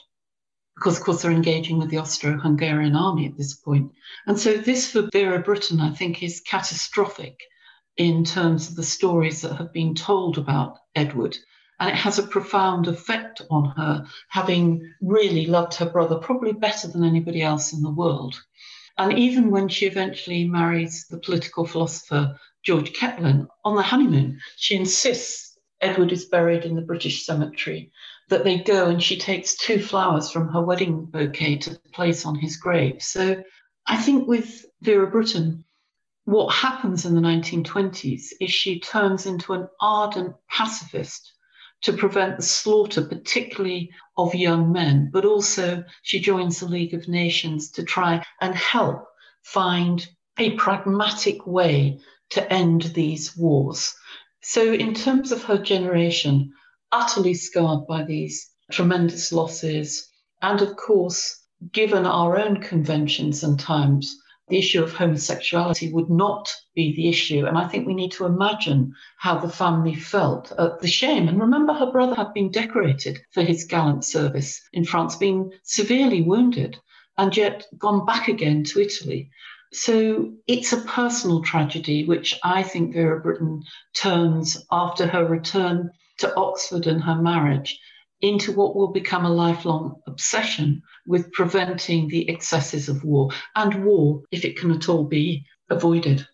because, 0.77 1.00
of 1.00 1.03
course, 1.03 1.24
they're 1.24 1.31
engaging 1.31 1.79
with 1.79 1.89
the 1.89 1.98
Austro 1.98 2.38
Hungarian 2.38 2.96
army 2.96 3.25
at 3.25 3.36
this 3.36 3.55
point. 3.55 3.91
And 4.27 4.39
so, 4.39 4.57
this 4.57 4.91
for 4.91 5.10
Vera 5.12 5.41
Brittain, 5.41 5.81
I 5.81 5.93
think, 5.96 6.22
is 6.22 6.41
catastrophic 6.41 7.39
in 7.98 8.24
terms 8.24 8.69
of 8.69 8.75
the 8.75 8.84
stories 8.84 9.41
that 9.41 9.55
have 9.55 9.74
been 9.74 9.96
told 9.96 10.38
about 10.38 10.77
Edward. 10.93 11.36
And 11.79 11.89
it 11.89 11.96
has 11.96 12.19
a 12.19 12.27
profound 12.27 12.88
effect 12.88 13.41
on 13.50 13.74
her, 13.75 14.05
having 14.29 14.93
really 15.01 15.48
loved 15.48 15.74
her 15.75 15.89
brother 15.89 16.19
probably 16.19 16.53
better 16.53 16.88
than 16.88 17.03
anybody 17.03 17.41
else 17.41 17.74
in 17.74 17.81
the 17.81 17.89
world. 17.89 18.39
And 19.00 19.17
even 19.17 19.50
when 19.50 19.69
she 19.69 19.88
eventually 19.88 20.48
marries 20.48 21.07
the 21.07 21.19
political 21.19 21.65
philosopher 21.65 22.39
George 22.63 22.93
Catlin 22.93 23.48
on 23.65 23.75
the 23.75 23.81
honeymoon, 23.81 24.39
she 24.57 24.75
insists 24.75 25.57
Edward 25.81 26.12
is 26.12 26.25
buried 26.25 26.65
in 26.65 26.75
the 26.75 26.81
British 26.81 27.25
cemetery 27.25 27.91
that 28.29 28.43
they 28.43 28.57
go 28.57 28.89
and 28.89 29.01
she 29.01 29.17
takes 29.17 29.55
two 29.55 29.79
flowers 29.79 30.29
from 30.29 30.50
her 30.50 30.62
wedding 30.62 31.05
bouquet 31.05 31.57
to 31.57 31.79
place 31.93 32.25
on 32.25 32.36
his 32.36 32.57
grave. 32.57 33.01
So 33.01 33.43
I 33.86 33.98
think 33.98 34.27
with 34.27 34.65
Vera 34.81 35.10
Brittain, 35.10 35.63
what 36.25 36.53
happens 36.53 37.05
in 37.05 37.15
the 37.15 37.22
1920s 37.22 38.34
is 38.41 38.51
she 38.51 38.81
turns 38.81 39.25
into 39.25 39.53
an 39.53 39.69
ardent 39.79 40.36
pacifist 40.50 41.31
to 41.84 41.93
prevent 41.93 42.36
the 42.36 42.43
slaughter, 42.43 43.01
particularly 43.01 43.91
of 44.17 44.36
young 44.36 44.72
men, 44.72 45.10
but 45.13 45.24
also 45.24 45.86
she 46.01 46.19
joins 46.19 46.60
the 46.60 46.67
League 46.67 46.93
of 46.93 47.07
Nations 47.07 47.72
to 47.72 47.84
try 47.84 48.25
and 48.41 48.55
help 48.55 49.07
find 49.43 50.05
a 50.38 50.51
pragmatic 50.55 51.48
way 51.48 52.00
to 52.31 52.51
end 52.51 52.81
these 52.93 53.38
wars. 53.38 53.96
So, 54.41 54.74
in 54.74 54.93
terms 54.93 55.31
of 55.31 55.43
her 55.43 55.57
generation, 55.57 56.51
utterly 56.91 57.34
scarred 57.34 57.88
by 57.88 58.03
these 58.03 58.50
tremendous 58.72 59.32
losses. 59.32 60.08
And 60.41 60.62
of 60.62 60.75
course, 60.75 61.44
given 61.72 62.06
our 62.06 62.38
own 62.38 62.62
conventions 62.62 63.44
and 63.44 63.60
times, 63.60 64.15
the 64.48 64.58
issue 64.58 64.82
of 64.82 64.94
homosexuality 64.94 65.91
would 65.91 66.10
not 66.10 66.50
be 66.74 66.96
the 66.96 67.10
issue. 67.10 67.46
And 67.46 67.58
I 67.58 67.67
think 67.67 67.86
we 67.86 67.94
need 67.94 68.13
to 68.13 68.25
imagine 68.25 68.94
how 69.17 69.39
the 69.39 69.50
family 69.50 69.96
felt 69.96 70.53
at 70.58 70.79
the 70.79 70.88
shame. 70.88 71.27
And 71.27 71.39
remember, 71.39 71.74
her 71.74 71.91
brother 71.91 72.15
had 72.15 72.34
been 72.34 72.51
decorated 72.51 73.20
for 73.32 73.44
his 73.44 73.65
gallant 73.65 74.06
service 74.06 74.62
in 74.72 74.86
France, 74.86 75.17
being 75.17 75.51
severely 75.63 76.22
wounded, 76.22 76.77
and 77.17 77.36
yet 77.36 77.65
gone 77.77 78.06
back 78.06 78.29
again 78.29 78.63
to 78.65 78.79
Italy. 78.79 79.29
So 79.74 80.32
it's 80.48 80.72
a 80.72 80.82
personal 80.82 81.41
tragedy, 81.41 82.06
which 82.06 82.39
I 82.41 82.63
think 82.63 82.94
Vera 82.94 83.22
Brittain 83.22 83.63
turns 83.94 84.65
after 84.72 85.08
her 85.08 85.25
return 85.25 85.91
to 86.17 86.36
Oxford 86.36 86.88
and 86.88 87.03
her 87.03 87.15
marriage 87.15 87.79
into 88.21 88.51
what 88.51 88.75
will 88.75 88.91
become 88.91 89.25
a 89.25 89.29
lifelong 89.29 90.01
obsession 90.07 90.81
with 91.05 91.31
preventing 91.33 92.07
the 92.07 92.27
excesses 92.29 92.89
of 92.89 93.03
war 93.03 93.29
and 93.55 93.86
war, 93.86 94.24
if 94.31 94.43
it 94.43 94.57
can 94.57 94.71
at 94.71 94.89
all 94.89 95.03
be 95.03 95.45
avoided. 95.69 96.27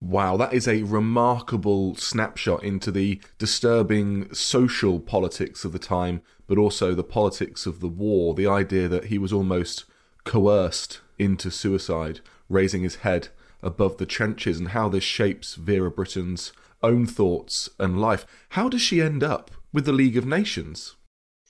Wow, 0.00 0.36
that 0.36 0.52
is 0.52 0.68
a 0.68 0.82
remarkable 0.82 1.94
snapshot 1.94 2.62
into 2.62 2.90
the 2.90 3.20
disturbing 3.38 4.32
social 4.34 5.00
politics 5.00 5.64
of 5.64 5.72
the 5.72 5.78
time, 5.78 6.20
but 6.46 6.58
also 6.58 6.94
the 6.94 7.04
politics 7.04 7.64
of 7.64 7.80
the 7.80 7.88
war. 7.88 8.34
The 8.34 8.46
idea 8.46 8.88
that 8.88 9.06
he 9.06 9.16
was 9.16 9.32
almost 9.32 9.84
coerced 10.24 11.00
into 11.18 11.50
suicide, 11.50 12.20
raising 12.48 12.82
his 12.82 12.96
head 12.96 13.28
above 13.62 13.96
the 13.96 14.04
trenches, 14.04 14.58
and 14.58 14.68
how 14.68 14.90
this 14.90 15.04
shapes 15.04 15.54
Vera 15.54 15.90
Brittain's 15.90 16.52
own 16.84 17.06
thoughts 17.06 17.68
and 17.78 18.00
life. 18.00 18.26
How 18.50 18.68
does 18.68 18.82
she 18.82 19.00
end 19.00 19.24
up 19.24 19.50
with 19.72 19.86
the 19.86 19.92
League 19.92 20.16
of 20.16 20.26
Nations? 20.26 20.94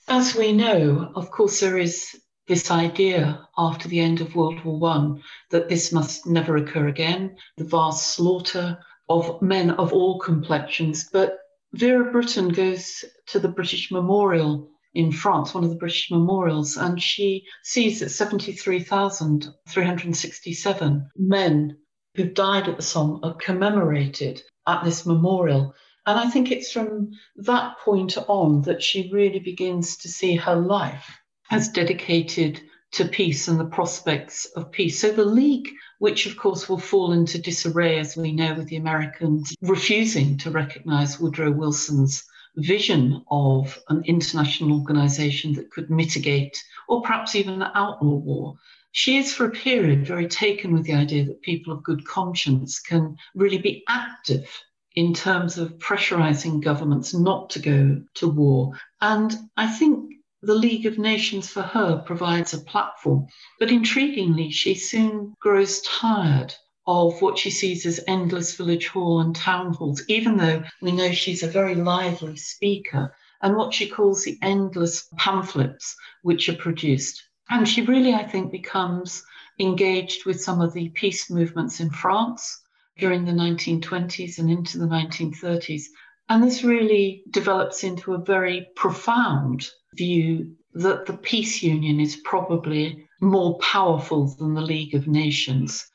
As 0.07 0.35
we 0.35 0.51
know, 0.51 1.11
of 1.15 1.31
course, 1.31 1.59
there 1.59 1.77
is 1.77 2.15
this 2.47 2.71
idea 2.71 3.47
after 3.57 3.87
the 3.87 3.99
end 3.99 4.21
of 4.21 4.35
World 4.35 4.63
War 4.63 4.79
One 4.79 5.23
that 5.51 5.67
this 5.67 5.91
must 5.91 6.27
never 6.27 6.57
occur 6.57 6.87
again, 6.87 7.35
the 7.57 7.63
vast 7.63 8.15
slaughter 8.15 8.77
of 9.09 9.41
men 9.41 9.71
of 9.71 9.91
all 9.93 10.19
complexions. 10.19 11.09
But 11.11 11.39
Vera 11.73 12.11
Brittain 12.11 12.53
goes 12.53 13.03
to 13.27 13.39
the 13.39 13.49
British 13.49 13.91
Memorial 13.91 14.69
in 14.93 15.11
France, 15.11 15.53
one 15.53 15.63
of 15.63 15.71
the 15.71 15.75
British 15.75 16.09
memorials, 16.09 16.77
and 16.77 16.99
she 17.01 17.43
sees 17.63 17.99
that 17.99 18.09
73,367 18.09 21.09
men 21.17 21.77
who 22.15 22.25
died 22.25 22.67
at 22.67 22.77
the 22.77 22.81
Somme 22.81 23.19
are 23.23 23.35
commemorated 23.35 24.41
at 24.67 24.83
this 24.83 25.05
memorial. 25.05 25.73
And 26.05 26.19
I 26.19 26.29
think 26.29 26.51
it's 26.51 26.71
from 26.71 27.11
that 27.37 27.77
point 27.79 28.17
on 28.27 28.61
that 28.63 28.81
she 28.81 29.09
really 29.11 29.39
begins 29.39 29.97
to 29.97 30.07
see 30.07 30.35
her 30.35 30.55
life 30.55 31.19
as 31.51 31.69
dedicated 31.69 32.61
to 32.93 33.05
peace 33.05 33.47
and 33.47 33.59
the 33.59 33.65
prospects 33.65 34.45
of 34.55 34.71
peace. 34.71 35.01
So 35.01 35.11
the 35.11 35.25
League, 35.25 35.69
which 35.99 36.25
of 36.25 36.37
course 36.37 36.69
will 36.69 36.77
fall 36.77 37.11
into 37.11 37.37
disarray, 37.41 37.99
as 37.99 38.15
we 38.15 38.31
know, 38.31 38.53
with 38.53 38.67
the 38.67 38.77
Americans 38.77 39.53
refusing 39.61 40.37
to 40.39 40.51
recognize 40.51 41.19
Woodrow 41.19 41.51
Wilson's 41.51 42.23
vision 42.55 43.21
of 43.29 43.77
an 43.89 44.03
international 44.05 44.79
organization 44.79 45.53
that 45.53 45.71
could 45.71 45.89
mitigate 45.89 46.57
or 46.87 47.01
perhaps 47.01 47.35
even 47.35 47.61
outlaw 47.61 48.15
war. 48.15 48.55
She 48.97 49.17
is, 49.17 49.33
for 49.33 49.45
a 49.45 49.51
period, 49.51 50.07
very 50.07 50.29
taken 50.29 50.71
with 50.71 50.85
the 50.85 50.93
idea 50.93 51.25
that 51.25 51.41
people 51.41 51.73
of 51.73 51.83
good 51.83 52.05
conscience 52.05 52.79
can 52.79 53.17
really 53.35 53.57
be 53.57 53.83
active 53.89 54.49
in 54.95 55.13
terms 55.13 55.57
of 55.57 55.77
pressurizing 55.79 56.61
governments 56.61 57.13
not 57.13 57.49
to 57.49 57.59
go 57.59 58.01
to 58.13 58.27
war. 58.29 58.79
And 59.01 59.37
I 59.57 59.67
think 59.67 60.13
the 60.41 60.55
League 60.55 60.85
of 60.85 60.97
Nations 60.97 61.49
for 61.49 61.61
her 61.61 62.03
provides 62.05 62.53
a 62.53 62.61
platform. 62.61 63.27
But 63.59 63.67
intriguingly, 63.67 64.53
she 64.53 64.75
soon 64.75 65.33
grows 65.41 65.81
tired 65.81 66.55
of 66.87 67.21
what 67.21 67.37
she 67.37 67.51
sees 67.51 67.85
as 67.85 67.99
endless 68.07 68.55
village 68.55 68.87
hall 68.87 69.19
and 69.19 69.35
town 69.35 69.73
halls, 69.73 70.03
even 70.07 70.37
though 70.37 70.63
we 70.81 70.93
know 70.93 71.11
she's 71.11 71.43
a 71.43 71.47
very 71.47 71.75
lively 71.75 72.37
speaker, 72.37 73.13
and 73.41 73.57
what 73.57 73.73
she 73.73 73.89
calls 73.89 74.23
the 74.23 74.39
endless 74.41 75.09
pamphlets 75.17 75.97
which 76.21 76.47
are 76.47 76.55
produced. 76.55 77.21
And 77.49 77.67
she 77.67 77.81
really, 77.83 78.13
I 78.13 78.23
think, 78.23 78.51
becomes 78.51 79.23
engaged 79.59 80.25
with 80.25 80.41
some 80.41 80.61
of 80.61 80.73
the 80.73 80.89
peace 80.89 81.29
movements 81.29 81.79
in 81.79 81.89
France 81.89 82.61
during 82.97 83.25
the 83.25 83.31
1920s 83.31 84.39
and 84.39 84.49
into 84.49 84.77
the 84.77 84.85
1930s. 84.85 85.83
And 86.27 86.43
this 86.43 86.63
really 86.63 87.23
develops 87.29 87.83
into 87.83 88.13
a 88.13 88.23
very 88.23 88.67
profound 88.75 89.69
view 89.95 90.55
that 90.73 91.05
the 91.05 91.17
peace 91.17 91.61
union 91.61 91.99
is 91.99 92.15
probably 92.17 93.07
more 93.21 93.57
powerful 93.59 94.27
than 94.27 94.53
the 94.53 94.61
League 94.61 94.95
of 94.95 95.07
Nations. 95.07 95.85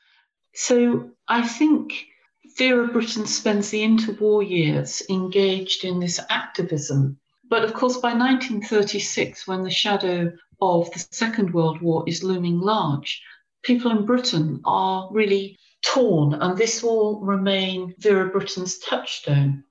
So 0.53 1.11
I 1.27 1.47
think 1.47 1.93
Vera 2.57 2.87
Brittain 2.87 3.27
spends 3.27 3.69
the 3.69 3.81
interwar 3.81 4.47
years 4.47 5.03
engaged 5.09 5.83
in 5.83 5.99
this 5.99 6.19
activism. 6.29 7.19
But 7.49 7.63
of 7.63 7.73
course, 7.73 7.97
by 7.97 8.13
1936, 8.13 9.47
when 9.47 9.63
the 9.63 9.69
shadow 9.69 10.31
of 10.61 10.91
the 10.91 10.99
Second 11.11 11.53
World 11.53 11.81
War 11.81 12.03
is 12.07 12.23
looming 12.23 12.59
large, 12.59 13.21
people 13.63 13.91
in 13.91 14.05
Britain 14.05 14.61
are 14.65 15.09
really 15.11 15.57
torn, 15.81 16.33
and 16.33 16.57
this 16.57 16.83
will 16.83 17.19
remain 17.21 17.95
Vera 17.97 18.29
Brittain's 18.29 18.77
touchstone. 18.79 19.63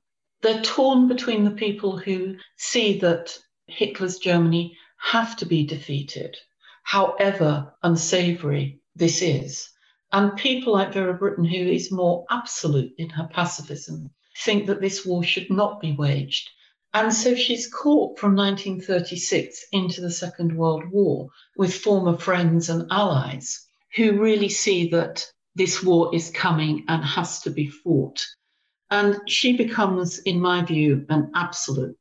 They're 0.43 0.63
torn 0.63 1.07
between 1.07 1.45
the 1.45 1.51
people 1.53 1.97
who 1.97 2.37
see 2.57 2.99
that 3.01 3.39
Hitler's 3.67 4.19
Germany 4.19 4.77
have 4.99 5.37
to 5.37 5.47
be 5.47 5.65
defeated, 5.65 6.37
however 6.83 7.73
unsavory 7.83 8.81
this 8.97 9.23
is. 9.23 9.69
And 10.13 10.37
people 10.37 10.73
like 10.73 10.93
Vera 10.93 11.17
Brittain, 11.17 11.49
who 11.49 11.71
is 11.71 11.93
more 11.93 12.25
absolute 12.31 12.93
in 12.99 13.11
her 13.11 13.29
pacifism, 13.33 14.11
think 14.45 14.67
that 14.67 14.81
this 14.81 15.07
war 15.07 15.23
should 15.23 15.51
not 15.51 15.81
be 15.81 15.93
waged. 15.93 16.51
And 16.93 17.15
so 17.15 17.37
she's 17.37 17.73
caught 17.73 18.19
from 18.19 18.35
1936 18.35 19.67
into 19.71 20.01
the 20.01 20.11
Second 20.11 20.57
World 20.57 20.91
War 20.91 21.29
with 21.57 21.73
former 21.73 22.17
friends 22.19 22.69
and 22.69 22.91
allies 22.91 23.65
who 23.95 24.21
really 24.21 24.49
see 24.49 24.89
that 24.91 25.25
this 25.55 25.83
war 25.85 26.13
is 26.13 26.31
coming 26.31 26.85
and 26.89 27.05
has 27.05 27.43
to 27.43 27.51
be 27.51 27.69
fought. 27.69 28.25
And 28.91 29.21
she 29.29 29.57
becomes, 29.57 30.19
in 30.21 30.41
my 30.41 30.65
view, 30.65 31.07
an 31.09 31.31
absolute 31.35 31.97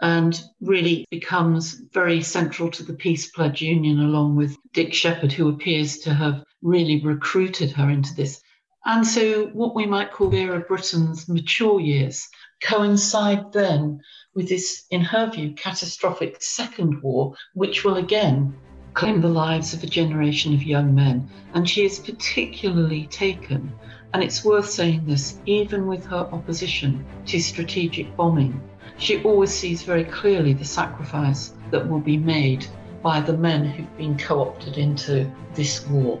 and 0.00 0.40
really 0.60 1.04
becomes 1.10 1.74
very 1.92 2.22
central 2.22 2.70
to 2.70 2.84
the 2.84 2.94
Peace 2.94 3.30
Pledge 3.32 3.60
Union, 3.60 3.98
along 3.98 4.36
with 4.36 4.56
Dick 4.72 4.94
Sheppard, 4.94 5.32
who 5.32 5.48
appears 5.48 5.98
to 5.98 6.14
have 6.14 6.44
really 6.62 7.00
recruited 7.00 7.72
her 7.72 7.90
into 7.90 8.14
this. 8.14 8.40
And 8.84 9.06
so, 9.06 9.48
what 9.48 9.74
we 9.74 9.86
might 9.86 10.12
call 10.12 10.30
Vera 10.30 10.60
Brittain's 10.60 11.28
mature 11.28 11.80
years 11.80 12.28
coincide 12.62 13.52
then 13.52 14.00
with 14.34 14.48
this, 14.48 14.84
in 14.90 15.00
her 15.00 15.28
view, 15.30 15.52
catastrophic 15.52 16.40
second 16.40 17.02
war, 17.02 17.34
which 17.54 17.84
will 17.84 17.96
again 17.96 18.54
claim 18.94 19.20
the 19.20 19.28
lives 19.28 19.74
of 19.74 19.82
a 19.82 19.86
generation 19.86 20.54
of 20.54 20.62
young 20.62 20.94
men. 20.94 21.28
And 21.54 21.68
she 21.68 21.84
is 21.84 21.98
particularly 21.98 23.06
taken, 23.06 23.72
and 24.12 24.22
it's 24.22 24.44
worth 24.44 24.68
saying 24.68 25.04
this, 25.06 25.38
even 25.46 25.86
with 25.86 26.04
her 26.06 26.28
opposition 26.32 27.04
to 27.26 27.40
strategic 27.40 28.16
bombing. 28.16 28.60
She 28.98 29.22
always 29.22 29.50
sees 29.50 29.82
very 29.82 30.04
clearly 30.04 30.52
the 30.52 30.64
sacrifice 30.64 31.54
that 31.70 31.88
will 31.88 32.00
be 32.00 32.16
made 32.16 32.66
by 33.02 33.20
the 33.20 33.36
men 33.36 33.64
who've 33.64 33.96
been 33.96 34.16
co 34.16 34.42
opted 34.42 34.76
into 34.76 35.30
this 35.54 35.86
war. 35.88 36.20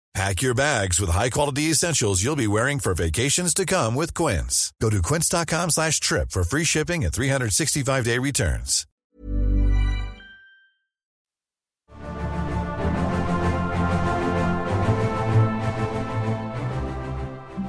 Pack 0.13 0.41
your 0.41 0.53
bags 0.53 0.99
with 0.99 1.09
high-quality 1.09 1.71
essentials 1.71 2.21
you'll 2.21 2.35
be 2.35 2.47
wearing 2.47 2.79
for 2.79 2.93
vacations 2.93 3.53
to 3.53 3.65
come 3.65 3.95
with 3.95 4.13
Quince. 4.13 4.73
Go 4.81 4.89
to 4.89 5.01
quince.com 5.01 5.69
slash 5.69 6.01
trip 6.01 6.31
for 6.31 6.43
free 6.43 6.65
shipping 6.65 7.05
and 7.05 7.13
365-day 7.13 8.17
returns. 8.17 8.85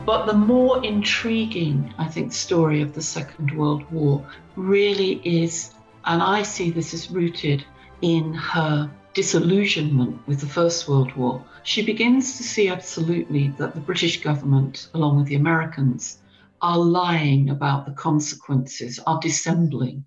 But 0.05 0.26
the 0.26 0.35
more 0.35 0.85
intriguing, 0.85 1.94
I 1.96 2.09
think, 2.09 2.33
story 2.33 2.83
of 2.83 2.92
the 2.92 3.02
Second 3.02 3.57
World 3.57 3.90
War 3.92 4.26
really 4.57 5.12
is, 5.24 5.72
and 6.05 6.20
I 6.20 6.42
see 6.42 6.72
this 6.72 6.92
as 6.92 7.09
rooted 7.09 7.64
in 8.02 8.35
her 8.35 8.90
disillusionment 9.14 10.26
with 10.26 10.40
the 10.40 10.46
First 10.46 10.88
World 10.88 11.14
War, 11.14 11.44
she 11.64 11.85
begins 11.85 12.37
to 12.37 12.42
see 12.42 12.68
absolutely 12.68 13.48
that 13.59 13.75
the 13.75 13.81
British 13.81 14.20
government, 14.20 14.88
along 14.94 15.16
with 15.16 15.27
the 15.27 15.37
Americans, 15.37 16.18
are 16.61 16.79
lying 16.79 17.51
about 17.51 17.87
the 17.87 17.92
consequences, 17.92 18.98
are 19.07 19.20
dissembling 19.20 20.05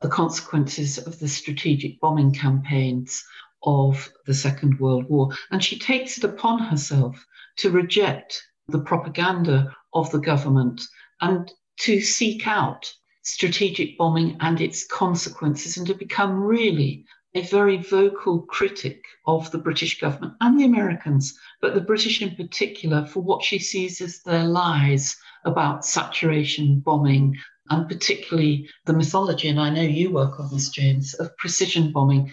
the 0.00 0.08
consequences 0.08 0.98
of 0.98 1.18
the 1.18 1.28
strategic 1.28 2.00
bombing 2.00 2.32
campaigns 2.32 3.22
of 3.62 4.10
the 4.26 4.34
Second 4.34 4.78
World 4.80 5.04
War. 5.08 5.30
And 5.50 5.62
she 5.62 5.78
takes 5.78 6.18
it 6.18 6.24
upon 6.24 6.58
herself 6.58 7.24
to 7.56 7.70
reject 7.70 8.42
the 8.68 8.80
propaganda 8.80 9.74
of 9.92 10.10
the 10.10 10.20
government 10.20 10.82
and 11.20 11.50
to 11.80 12.00
seek 12.00 12.46
out 12.46 12.90
strategic 13.22 13.98
bombing 13.98 14.36
and 14.40 14.60
its 14.60 14.86
consequences 14.86 15.76
and 15.76 15.86
to 15.86 15.94
become 15.94 16.42
really 16.42 17.04
a 17.34 17.42
very 17.42 17.76
vocal 17.76 18.42
critic 18.42 19.04
of 19.26 19.50
the 19.50 19.58
British 19.58 20.00
government 20.00 20.34
and 20.40 20.58
the 20.58 20.64
Americans, 20.64 21.38
but 21.60 21.74
the 21.74 21.80
British 21.80 22.20
in 22.20 22.34
particular, 22.34 23.06
for 23.06 23.20
what 23.20 23.44
she 23.44 23.58
sees 23.58 24.00
as 24.00 24.20
their 24.22 24.44
lies 24.44 25.16
about 25.44 25.84
saturation 25.84 26.80
bombing, 26.80 27.36
and 27.68 27.88
particularly 27.88 28.68
the 28.86 28.92
mythology, 28.92 29.48
and 29.48 29.60
I 29.60 29.70
know 29.70 29.82
you 29.82 30.10
work 30.10 30.40
on 30.40 30.50
this, 30.52 30.70
James, 30.70 31.14
of 31.14 31.36
precision 31.36 31.92
bombing. 31.92 32.32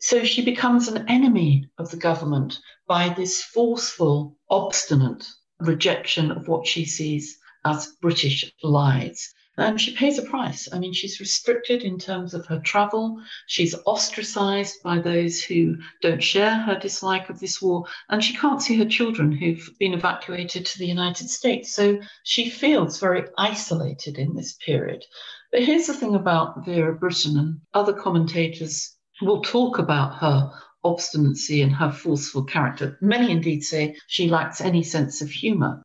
So 0.00 0.24
she 0.24 0.44
becomes 0.44 0.88
an 0.88 1.04
enemy 1.08 1.68
of 1.76 1.90
the 1.90 1.96
government 1.96 2.58
by 2.86 3.10
this 3.10 3.42
forceful, 3.42 4.36
obstinate 4.48 5.26
rejection 5.60 6.30
of 6.30 6.48
what 6.48 6.66
she 6.66 6.84
sees 6.84 7.36
as 7.64 7.92
British 8.00 8.50
lies. 8.62 9.34
And 9.58 9.80
she 9.80 9.92
pays 9.92 10.18
a 10.18 10.22
price. 10.22 10.68
I 10.72 10.78
mean, 10.78 10.92
she's 10.92 11.18
restricted 11.18 11.82
in 11.82 11.98
terms 11.98 12.32
of 12.32 12.46
her 12.46 12.60
travel. 12.60 13.20
She's 13.48 13.74
ostracized 13.86 14.84
by 14.84 15.00
those 15.00 15.42
who 15.42 15.78
don't 16.00 16.22
share 16.22 16.54
her 16.54 16.78
dislike 16.78 17.28
of 17.28 17.40
this 17.40 17.60
war. 17.60 17.84
And 18.08 18.22
she 18.22 18.36
can't 18.36 18.62
see 18.62 18.78
her 18.78 18.84
children 18.84 19.32
who've 19.32 19.68
been 19.80 19.94
evacuated 19.94 20.64
to 20.64 20.78
the 20.78 20.86
United 20.86 21.28
States. 21.28 21.74
So 21.74 22.00
she 22.22 22.50
feels 22.50 23.00
very 23.00 23.24
isolated 23.36 24.16
in 24.16 24.36
this 24.36 24.52
period. 24.64 25.04
But 25.50 25.64
here's 25.64 25.88
the 25.88 25.94
thing 25.94 26.14
about 26.14 26.64
Vera 26.64 26.96
Brittain, 26.96 27.36
and 27.36 27.60
other 27.74 27.94
commentators 27.94 28.96
will 29.20 29.42
talk 29.42 29.80
about 29.80 30.18
her 30.18 30.52
obstinacy 30.84 31.62
and 31.62 31.72
her 31.72 31.90
forceful 31.90 32.44
character. 32.44 32.96
Many 33.00 33.32
indeed 33.32 33.64
say 33.64 33.96
she 34.06 34.28
lacks 34.28 34.60
any 34.60 34.84
sense 34.84 35.20
of 35.20 35.30
humor. 35.30 35.82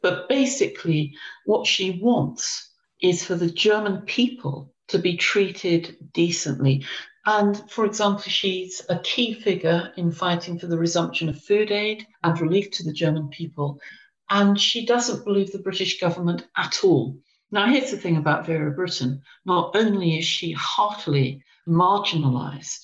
But 0.00 0.28
basically, 0.28 1.14
what 1.44 1.66
she 1.66 1.98
wants 2.00 2.65
is 3.00 3.24
for 3.24 3.34
the 3.34 3.50
German 3.50 4.02
people 4.02 4.72
to 4.88 4.98
be 4.98 5.16
treated 5.16 5.96
decently. 6.12 6.84
And 7.24 7.70
for 7.70 7.84
example, 7.84 8.22
she's 8.22 8.82
a 8.88 9.00
key 9.00 9.34
figure 9.34 9.92
in 9.96 10.12
fighting 10.12 10.58
for 10.58 10.68
the 10.68 10.78
resumption 10.78 11.28
of 11.28 11.42
food 11.42 11.72
aid 11.72 12.06
and 12.22 12.40
relief 12.40 12.70
to 12.72 12.84
the 12.84 12.92
German 12.92 13.28
people. 13.28 13.80
And 14.30 14.60
she 14.60 14.86
doesn't 14.86 15.24
believe 15.24 15.52
the 15.52 15.58
British 15.58 16.00
government 16.00 16.46
at 16.56 16.84
all. 16.84 17.18
Now, 17.50 17.66
here's 17.66 17.90
the 17.90 17.96
thing 17.96 18.16
about 18.16 18.46
Vera 18.46 18.72
Brittain 18.72 19.20
not 19.44 19.76
only 19.76 20.18
is 20.18 20.24
she 20.24 20.52
heartily 20.52 21.42
marginalized 21.68 22.80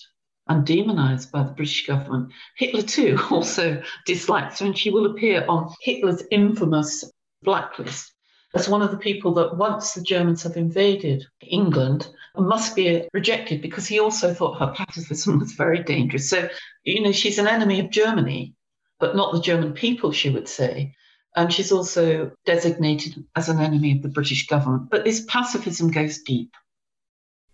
and 0.49 0.67
demonized 0.67 1.31
by 1.31 1.45
the 1.45 1.53
British 1.53 1.87
government, 1.87 2.33
Hitler 2.57 2.83
too 2.83 3.19
also 3.31 3.83
dislikes 4.07 4.59
her, 4.59 4.67
and 4.67 4.77
she 4.77 4.91
will 4.91 5.07
appear 5.07 5.45
on 5.49 5.73
Hitler's 5.81 6.23
infamous 6.31 7.05
blacklist 7.43 8.12
as 8.55 8.69
one 8.69 8.83
of 8.83 8.91
the 8.91 8.99
people 8.99 9.35
that 9.35 9.57
once 9.57 9.93
the 9.93 10.03
Germans 10.03 10.43
have 10.43 10.57
invaded 10.57 11.25
England 11.41 12.09
must 12.37 12.77
be 12.77 13.09
rejected 13.13 13.61
because 13.63 13.87
he 13.87 13.99
also 13.99 14.33
thought 14.33 14.59
her 14.59 14.75
pacifism 14.75 15.39
was 15.39 15.53
very 15.53 15.83
dangerous. 15.83 16.29
So, 16.29 16.49
you 16.85 17.03
know, 17.03 17.13
she's 17.13 17.39
an 17.39 17.49
enemy 17.49 17.81
of 17.81 17.91
Germany, 17.91 18.55
but 18.99 19.17
not 19.17 19.33
the 19.33 19.41
German 19.41 19.73
people, 19.73 20.13
she 20.13 20.31
would 20.31 20.49
say. 20.49 20.95
And 21.35 21.53
she's 21.53 21.73
also 21.73 22.31
designated 22.45 23.25
as 23.35 23.49
an 23.49 23.59
enemy 23.59 23.93
of 23.93 24.03
the 24.03 24.09
British 24.09 24.47
government. 24.47 24.91
But 24.91 25.05
this 25.05 25.25
pacifism 25.27 25.91
goes 25.91 26.19
deep. 26.19 26.55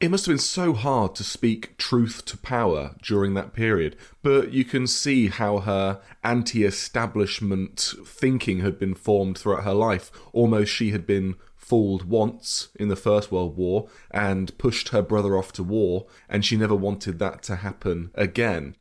It 0.01 0.13
must 0.13 0.27
have 0.27 0.35
been 0.35 0.39
so 0.39 0.75
hard 0.75 1.17
to 1.17 1.25
speak 1.25 1.77
truth 1.77 2.25
to 2.27 2.37
power 2.37 2.95
during 3.03 3.35
that 3.35 3.53
period, 3.53 3.97
but 4.23 4.53
you 4.53 4.65
can 4.65 4.87
see 4.87 5.27
how 5.27 5.59
her 5.59 6.01
anti 6.23 6.65
establishment 6.65 7.95
thinking 8.07 8.61
had 8.61 8.79
been 8.79 8.95
formed 8.95 9.39
throughout 9.39 9.65
her 9.65 9.75
life. 9.75 10.13
Almost 10.33 10.73
she 10.73 10.93
had 10.93 11.05
been 11.05 11.35
fooled 11.57 12.05
once 12.05 12.69
in 12.77 12.87
the 12.87 12.95
First 12.95 13.33
World 13.33 13.57
War 13.57 13.89
and 14.13 14.57
pushed 14.57 14.91
her 14.91 15.03
brother 15.03 15.37
off 15.37 15.53
to 15.55 15.65
war, 15.65 16.07
and 16.29 16.45
she 16.45 16.57
never 16.57 16.77
wanted 16.77 17.19
that 17.19 17.43
to 17.45 17.57
happen 17.57 18.13
again. 18.15 18.77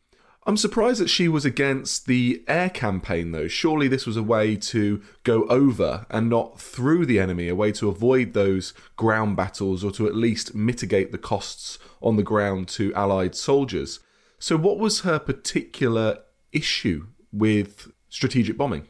I'm 0.48 0.56
surprised 0.56 1.02
that 1.02 1.10
she 1.10 1.28
was 1.28 1.44
against 1.44 2.06
the 2.06 2.42
air 2.48 2.70
campaign, 2.70 3.34
though. 3.34 3.50
Surely 3.50 3.90
this 3.90 4.06
was 4.06 4.16
a 4.16 4.24
way 4.24 4.56
to 4.56 5.02
go 5.26 5.44
over 5.48 6.06
and 6.10 6.30
not 6.30 6.58
through 6.58 7.06
the 7.06 7.20
enemy, 7.20 7.50
a 7.50 7.56
way 7.56 7.74
to 7.74 7.90
avoid 7.90 8.32
those 8.32 8.74
ground 8.96 9.36
battles 9.36 9.84
or 9.84 9.92
to 9.92 10.08
at 10.08 10.16
least 10.16 10.56
mitigate 10.56 11.12
the 11.12 11.18
costs 11.18 11.80
on 12.02 12.16
the 12.16 12.24
ground 12.24 12.70
to 12.70 12.94
Allied 12.94 13.36
soldiers. 13.36 14.00
So, 14.40 14.56
what 14.56 14.80
was 14.80 15.02
her 15.02 15.20
particular 15.20 16.20
issue 16.54 17.08
with 17.34 17.92
strategic 18.08 18.58
bombing? 18.58 18.88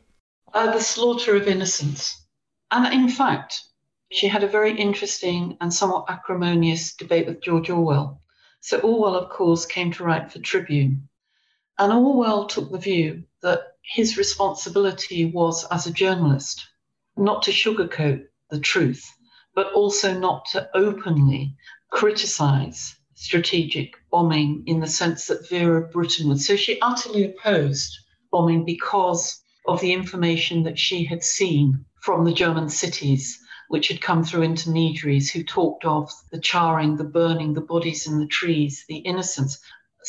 Uh, 0.54 0.72
the 0.72 0.80
slaughter 0.80 1.36
of 1.36 1.48
innocents. 1.48 2.24
And 2.70 2.94
in 2.94 3.10
fact, 3.10 3.64
she 4.12 4.28
had 4.28 4.44
a 4.44 4.48
very 4.48 4.78
interesting 4.78 5.58
and 5.60 5.74
somewhat 5.74 6.06
acrimonious 6.08 6.94
debate 6.94 7.26
with 7.26 7.42
George 7.42 7.72
Orwell. 7.72 8.22
So, 8.62 8.78
Orwell, 8.78 9.16
of 9.16 9.32
course, 9.32 9.66
came 9.66 9.92
to 9.94 10.04
write 10.04 10.32
for 10.32 10.38
Tribune 10.38 11.10
and 11.80 11.94
Orwell 11.94 12.48
took 12.48 12.72
the 12.72 12.78
view 12.78 13.24
that 13.42 13.62
his 13.82 14.18
responsibility 14.18 15.26
was 15.26 15.66
as 15.66 15.86
a 15.86 15.92
journalist 15.92 16.68
not 17.16 17.44
to 17.44 17.52
sugarcoat 17.52 18.26
the 18.50 18.60
truth, 18.60 19.06
but 19.56 19.72
also 19.74 20.18
not 20.18 20.46
to 20.52 20.70
openly 20.76 21.56
criticize 21.90 22.96
strategic 23.16 23.96
bombing 24.12 24.64
in 24.68 24.80
the 24.80 24.88
sense 24.88 25.28
that 25.28 25.50
Vera 25.50 25.90
Brittain 25.90 26.28
would. 26.28 26.42
So 26.42 26.56
she 26.56 26.80
utterly 26.82 27.26
opposed 27.26 27.98
bombing 28.32 28.66
because 28.66 29.42
of 29.68 29.82
the 29.82 29.94
information 29.94 30.64
that 30.64 30.78
she 30.78 31.04
had 31.04 31.24
seen 31.24 31.86
from 32.02 32.24
the 32.24 32.34
German 32.34 32.70
cities, 32.70 33.40
which 33.70 33.88
had 33.88 34.02
come 34.02 34.24
through 34.24 34.44
intermediaries 34.44 35.32
who 35.32 35.44
talked 35.44 35.86
of 35.86 36.12
the 36.32 36.40
charring, 36.40 36.96
the 36.96 37.04
burning, 37.04 37.54
the 37.54 37.62
bodies 37.62 38.08
in 38.08 38.20
the 38.20 38.28
trees, 38.28 38.86
the 38.88 38.98
innocents. 38.98 39.60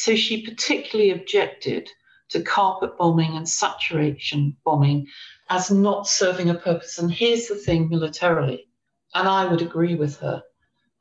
So 0.01 0.15
she 0.15 0.43
particularly 0.43 1.11
objected 1.11 1.91
to 2.29 2.41
carpet 2.41 2.97
bombing 2.97 3.37
and 3.37 3.49
saturation 3.49 4.57
bombing 4.65 5.09
as 5.51 5.73
not 5.73 6.07
serving 6.07 6.49
a 6.51 6.55
purpose. 6.55 6.99
And 6.99 7.11
here's 7.11 7.49
the 7.49 7.57
thing 7.57 7.89
militarily, 7.89 8.69
and 9.13 9.27
I 9.27 9.47
would 9.47 9.61
agree 9.61 9.97
with 9.97 10.17
her. 10.19 10.45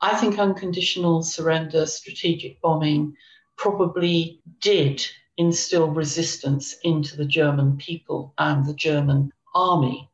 I 0.02 0.18
think 0.18 0.40
unconditional 0.40 1.22
surrender, 1.22 1.86
strategic 1.86 2.60
bombing 2.60 3.16
probably 3.56 4.42
did 4.62 5.06
instill 5.38 5.90
resistance 5.90 6.76
into 6.84 7.16
the 7.18 7.26
German 7.26 7.78
people 7.78 8.34
and 8.40 8.66
the 8.66 8.74
German 8.74 9.32
army, 9.54 10.10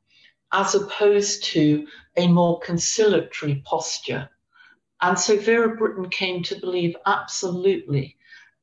as 0.52 0.76
opposed 0.76 1.46
to 1.46 1.88
a 2.17 2.28
more 2.28 2.60
conciliatory 2.60 3.63
posture. 3.63 4.30
And 5.02 5.17
so 5.17 5.38
Vera 5.38 5.78
Brittain 5.78 6.12
came 6.12 6.43
to 6.43 6.60
believe 6.60 6.98
absolutely 7.06 8.17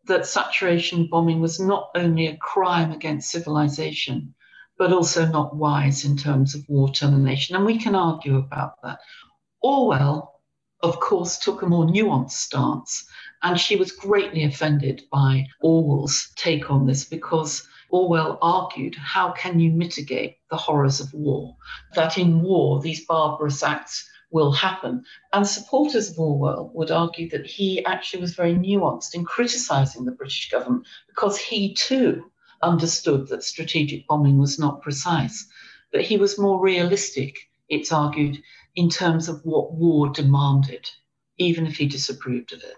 that 0.04 0.26
saturation 0.26 1.06
bombing 1.06 1.40
was 1.40 1.60
not 1.60 1.90
only 1.94 2.26
a 2.26 2.36
crime 2.36 2.92
against 2.92 3.30
civilization, 3.30 4.34
but 4.78 4.92
also 4.92 5.26
not 5.26 5.54
wise 5.54 6.04
in 6.04 6.16
terms 6.16 6.54
of 6.54 6.68
war 6.68 6.90
termination. 6.90 7.54
And 7.54 7.66
we 7.66 7.78
can 7.78 7.94
argue 7.94 8.36
about 8.36 8.80
that. 8.82 9.00
Orwell, 9.62 10.40
of 10.82 10.98
course, 11.00 11.38
took 11.38 11.62
a 11.62 11.66
more 11.66 11.84
nuanced 11.84 12.30
stance, 12.32 13.04
and 13.42 13.60
she 13.60 13.76
was 13.76 13.92
greatly 13.92 14.44
offended 14.44 15.02
by 15.12 15.46
Orwell's 15.60 16.32
take 16.36 16.70
on 16.70 16.86
this 16.86 17.04
because 17.04 17.66
Orwell 17.90 18.38
argued 18.40 18.94
how 18.94 19.32
can 19.32 19.60
you 19.60 19.70
mitigate 19.70 20.36
the 20.48 20.56
horrors 20.56 21.00
of 21.00 21.12
war? 21.12 21.56
That 21.94 22.16
in 22.16 22.40
war, 22.40 22.80
these 22.80 23.04
barbarous 23.04 23.62
acts 23.62 24.09
will 24.30 24.52
happen. 24.52 25.04
And 25.32 25.46
supporters 25.46 26.10
of 26.10 26.18
Orwell 26.18 26.70
would 26.74 26.90
argue 26.90 27.28
that 27.30 27.46
he 27.46 27.84
actually 27.84 28.20
was 28.20 28.34
very 28.34 28.54
nuanced 28.54 29.14
in 29.14 29.24
criticizing 29.24 30.04
the 30.04 30.12
British 30.12 30.50
government 30.50 30.86
because 31.08 31.38
he 31.38 31.74
too 31.74 32.30
understood 32.62 33.28
that 33.28 33.42
strategic 33.42 34.06
bombing 34.06 34.38
was 34.38 34.58
not 34.58 34.82
precise. 34.82 35.46
But 35.92 36.02
he 36.02 36.16
was 36.16 36.38
more 36.38 36.60
realistic, 36.60 37.36
it's 37.68 37.92
argued, 37.92 38.40
in 38.76 38.88
terms 38.88 39.28
of 39.28 39.44
what 39.44 39.72
war 39.72 40.08
demanded, 40.10 40.88
even 41.38 41.66
if 41.66 41.76
he 41.76 41.86
disapproved 41.86 42.52
of 42.52 42.62
it. 42.62 42.76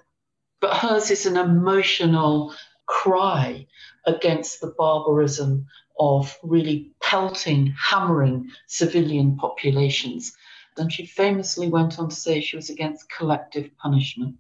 But 0.61 0.77
hers 0.77 1.11
is 1.11 1.27
an 1.27 1.37
emotional 1.37 2.55
cry 2.87 3.67
against 4.07 4.61
the 4.61 4.75
barbarism 4.79 5.67
of 5.99 6.37
really 6.43 6.93
pelting, 7.03 7.75
hammering 7.79 8.51
civilian 8.67 9.37
populations 9.37 10.33
and 10.77 10.93
she 10.93 11.07
famously 11.07 11.69
went 11.69 11.99
on 11.99 12.09
to 12.09 12.15
say 12.15 12.41
she 12.41 12.57
was 12.57 12.71
against 12.71 13.11
collective 13.11 13.71
punishment. 13.79 14.37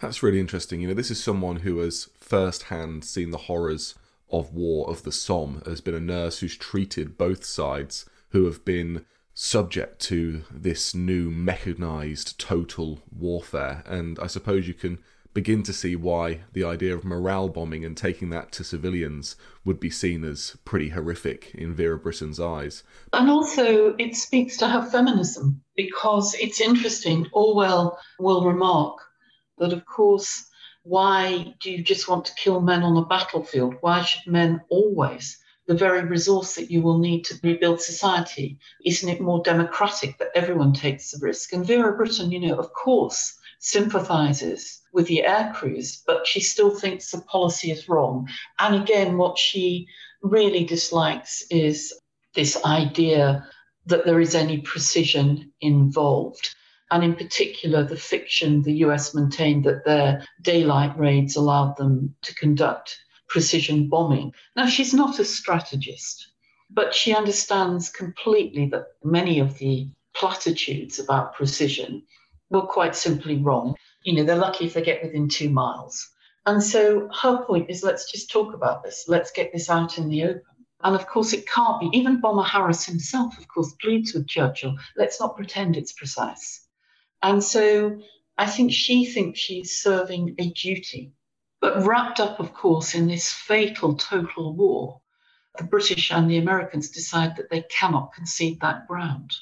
That's 0.00 0.22
really 0.22 0.40
interesting. 0.40 0.80
You 0.80 0.88
know, 0.88 0.94
this 0.94 1.10
is 1.10 1.22
someone 1.22 1.56
who 1.56 1.78
has 1.78 2.08
firsthand 2.18 3.04
seen 3.04 3.30
the 3.30 3.38
horrors 3.38 3.94
of 4.30 4.54
war 4.54 4.88
of 4.88 5.02
the 5.02 5.12
Somme, 5.12 5.62
has 5.66 5.80
been 5.80 5.94
a 5.94 6.00
nurse 6.00 6.38
who's 6.38 6.56
treated 6.56 7.18
both 7.18 7.44
sides, 7.44 8.08
who 8.30 8.44
have 8.46 8.64
been 8.64 9.04
subject 9.34 10.00
to 10.00 10.42
this 10.50 10.94
new 10.94 11.30
mechanized 11.30 12.38
total 12.38 13.02
warfare. 13.10 13.82
And 13.86 14.18
I 14.18 14.26
suppose 14.26 14.68
you 14.68 14.74
can 14.74 14.98
begin 15.32 15.62
to 15.62 15.72
see 15.72 15.94
why 15.94 16.40
the 16.52 16.64
idea 16.64 16.94
of 16.94 17.04
morale 17.04 17.48
bombing 17.48 17.84
and 17.84 17.96
taking 17.96 18.30
that 18.30 18.50
to 18.52 18.64
civilians 18.64 19.36
would 19.64 19.78
be 19.78 19.90
seen 19.90 20.24
as 20.24 20.56
pretty 20.64 20.88
horrific 20.88 21.52
in 21.54 21.74
Vera 21.74 21.98
Brittain's 21.98 22.40
eyes. 22.40 22.82
And 23.12 23.30
also, 23.30 23.94
it 23.96 24.16
speaks 24.16 24.56
to 24.58 24.68
her 24.68 24.82
feminism 24.82 25.62
because 25.76 26.34
it's 26.34 26.60
interesting. 26.60 27.26
Orwell 27.32 27.98
will 28.18 28.44
remark 28.44 28.98
that, 29.58 29.72
of 29.72 29.86
course, 29.86 30.46
why 30.82 31.54
do 31.60 31.70
you 31.70 31.84
just 31.84 32.08
want 32.08 32.24
to 32.24 32.34
kill 32.34 32.60
men 32.60 32.82
on 32.82 32.94
the 32.94 33.02
battlefield? 33.02 33.74
Why 33.80 34.02
should 34.02 34.32
men 34.32 34.62
always? 34.70 35.38
The 35.66 35.74
very 35.74 36.04
resource 36.04 36.56
that 36.56 36.70
you 36.70 36.82
will 36.82 36.98
need 36.98 37.24
to 37.26 37.38
rebuild 37.44 37.80
society, 37.80 38.58
isn't 38.84 39.08
it 39.08 39.20
more 39.20 39.42
democratic 39.44 40.18
that 40.18 40.30
everyone 40.34 40.72
takes 40.72 41.10
the 41.12 41.24
risk? 41.24 41.52
And 41.52 41.64
Vera 41.64 41.96
Brittain, 41.96 42.32
you 42.32 42.40
know, 42.40 42.56
of 42.56 42.72
course, 42.72 43.36
sympathizes 43.60 44.80
with 44.92 45.06
the 45.06 45.22
air 45.22 45.52
crews, 45.54 46.02
but 46.06 46.26
she 46.26 46.40
still 46.40 46.74
thinks 46.74 47.10
the 47.10 47.20
policy 47.22 47.70
is 47.70 47.88
wrong. 47.88 48.28
And 48.58 48.74
again, 48.74 49.16
what 49.16 49.38
she 49.38 49.86
really 50.22 50.64
dislikes 50.64 51.44
is 51.50 51.94
this 52.34 52.62
idea 52.64 53.46
that 53.86 54.04
there 54.04 54.20
is 54.20 54.34
any 54.34 54.58
precision 54.58 55.52
involved. 55.60 56.54
And 56.90 57.04
in 57.04 57.14
particular, 57.14 57.84
the 57.84 57.96
fiction 57.96 58.62
the 58.62 58.78
US 58.86 59.14
maintained 59.14 59.64
that 59.64 59.84
their 59.84 60.26
daylight 60.42 60.98
raids 60.98 61.36
allowed 61.36 61.76
them 61.76 62.14
to 62.22 62.34
conduct 62.34 62.98
precision 63.28 63.88
bombing. 63.88 64.32
Now, 64.56 64.66
she's 64.66 64.92
not 64.94 65.18
a 65.18 65.24
strategist, 65.24 66.32
but 66.70 66.94
she 66.94 67.14
understands 67.14 67.90
completely 67.90 68.66
that 68.70 68.86
many 69.04 69.38
of 69.38 69.58
the 69.58 69.88
platitudes 70.14 70.98
about 70.98 71.34
precision 71.34 72.02
were 72.50 72.62
quite 72.62 72.94
simply 72.94 73.38
wrong. 73.38 73.74
You 74.02 74.14
know, 74.14 74.24
they're 74.24 74.36
lucky 74.36 74.66
if 74.66 74.74
they 74.74 74.82
get 74.82 75.02
within 75.02 75.28
two 75.28 75.50
miles. 75.50 76.08
And 76.46 76.62
so 76.62 77.08
her 77.22 77.44
point 77.44 77.70
is 77.70 77.82
let's 77.82 78.10
just 78.10 78.30
talk 78.30 78.54
about 78.54 78.82
this. 78.82 79.04
Let's 79.08 79.30
get 79.30 79.52
this 79.52 79.70
out 79.70 79.98
in 79.98 80.08
the 80.08 80.24
open. 80.24 80.42
And 80.82 80.96
of 80.96 81.06
course, 81.06 81.32
it 81.32 81.46
can't 81.46 81.80
be. 81.80 81.90
Even 81.92 82.20
Bomber 82.20 82.42
Harris 82.42 82.86
himself, 82.86 83.38
of 83.38 83.46
course, 83.48 83.74
pleads 83.80 84.14
with 84.14 84.26
Churchill 84.26 84.76
let's 84.96 85.20
not 85.20 85.36
pretend 85.36 85.76
it's 85.76 85.92
precise. 85.92 86.66
And 87.22 87.44
so 87.44 88.00
I 88.38 88.46
think 88.46 88.72
she 88.72 89.04
thinks 89.04 89.38
she's 89.38 89.82
serving 89.82 90.34
a 90.38 90.50
duty. 90.50 91.12
But 91.60 91.84
wrapped 91.84 92.20
up, 92.20 92.40
of 92.40 92.54
course, 92.54 92.94
in 92.94 93.06
this 93.06 93.30
fatal 93.30 93.94
total 93.94 94.54
war, 94.54 95.02
the 95.58 95.64
British 95.64 96.10
and 96.10 96.30
the 96.30 96.38
Americans 96.38 96.88
decide 96.88 97.36
that 97.36 97.50
they 97.50 97.62
cannot 97.62 98.14
concede 98.14 98.60
that 98.60 98.88
ground. 98.88 99.34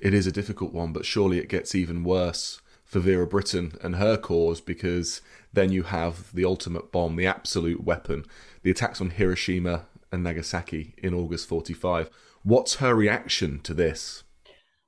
It 0.00 0.14
is 0.14 0.26
a 0.26 0.32
difficult 0.32 0.72
one, 0.72 0.92
but 0.92 1.04
surely 1.04 1.38
it 1.38 1.48
gets 1.48 1.74
even 1.74 2.04
worse 2.04 2.60
for 2.84 3.00
Vera 3.00 3.26
Brittain 3.26 3.76
and 3.84 3.96
her 3.96 4.16
cause 4.16 4.60
because 4.60 5.20
then 5.52 5.70
you 5.72 5.82
have 5.84 6.32
the 6.32 6.44
ultimate 6.44 6.90
bomb, 6.90 7.16
the 7.16 7.26
absolute 7.26 7.84
weapon, 7.84 8.24
the 8.62 8.70
attacks 8.70 9.00
on 9.00 9.10
Hiroshima 9.10 9.86
and 10.10 10.22
Nagasaki 10.22 10.94
in 10.98 11.14
August 11.14 11.48
45. 11.48 12.10
What's 12.42 12.76
her 12.76 12.94
reaction 12.94 13.60
to 13.60 13.74
this? 13.74 14.24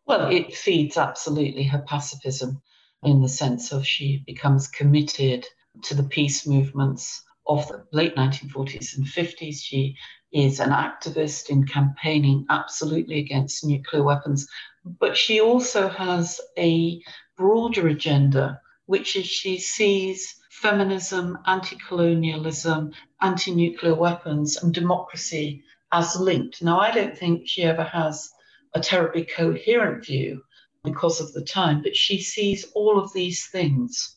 Well, 0.06 0.30
it 0.30 0.54
feeds 0.54 0.96
absolutely 0.96 1.64
her 1.64 1.84
pacifism 1.86 2.62
in 3.02 3.22
the 3.22 3.28
sense 3.28 3.72
of 3.72 3.86
she 3.86 4.22
becomes 4.26 4.66
committed 4.66 5.46
to 5.84 5.94
the 5.94 6.02
peace 6.02 6.46
movements 6.46 7.22
of 7.46 7.66
the 7.68 7.84
late 7.92 8.16
1940s 8.16 8.96
and 8.96 9.06
50s. 9.06 9.56
She 9.62 9.96
is 10.32 10.60
an 10.60 10.70
activist 10.70 11.50
in 11.50 11.66
campaigning 11.66 12.46
absolutely 12.50 13.18
against 13.18 13.64
nuclear 13.64 14.02
weapons, 14.02 14.46
but 14.84 15.16
she 15.16 15.40
also 15.40 15.88
has 15.88 16.40
a 16.58 17.00
broader 17.36 17.88
agenda, 17.88 18.60
which 18.86 19.16
is 19.16 19.26
she 19.26 19.58
sees 19.58 20.36
feminism, 20.50 21.38
anti 21.46 21.76
colonialism, 21.88 22.92
anti 23.20 23.54
nuclear 23.54 23.94
weapons, 23.94 24.56
and 24.56 24.72
democracy 24.72 25.62
as 25.92 26.16
linked. 26.18 26.62
Now, 26.62 26.80
I 26.80 26.92
don't 26.92 27.16
think 27.16 27.48
she 27.48 27.62
ever 27.62 27.84
has 27.84 28.30
a 28.74 28.80
terribly 28.80 29.24
coherent 29.24 30.06
view 30.06 30.42
because 30.84 31.20
of 31.20 31.32
the 31.32 31.44
time, 31.44 31.82
but 31.82 31.96
she 31.96 32.20
sees 32.22 32.64
all 32.74 32.98
of 32.98 33.12
these 33.12 33.46
things 33.48 34.16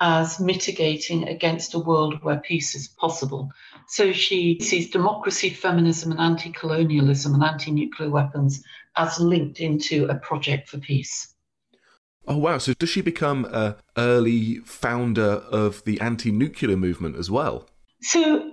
as 0.00 0.40
mitigating 0.40 1.28
against 1.28 1.74
a 1.74 1.78
world 1.78 2.22
where 2.22 2.38
peace 2.38 2.74
is 2.74 2.88
possible. 2.88 3.50
So 3.88 4.12
she 4.12 4.58
sees 4.60 4.90
democracy, 4.90 5.50
feminism, 5.50 6.12
and 6.12 6.20
anti 6.20 6.50
colonialism 6.50 7.34
and 7.34 7.44
anti 7.44 7.70
nuclear 7.70 8.10
weapons 8.10 8.62
as 8.96 9.20
linked 9.20 9.60
into 9.60 10.06
a 10.06 10.14
project 10.14 10.68
for 10.68 10.78
peace. 10.78 11.34
Oh 12.26 12.38
wow! 12.38 12.58
So 12.58 12.72
does 12.72 12.88
she 12.88 13.02
become 13.02 13.44
a 13.44 13.76
early 13.98 14.56
founder 14.64 15.22
of 15.22 15.84
the 15.84 16.00
anti-nuclear 16.00 16.76
movement 16.76 17.16
as 17.16 17.30
well? 17.30 17.68
So 18.00 18.52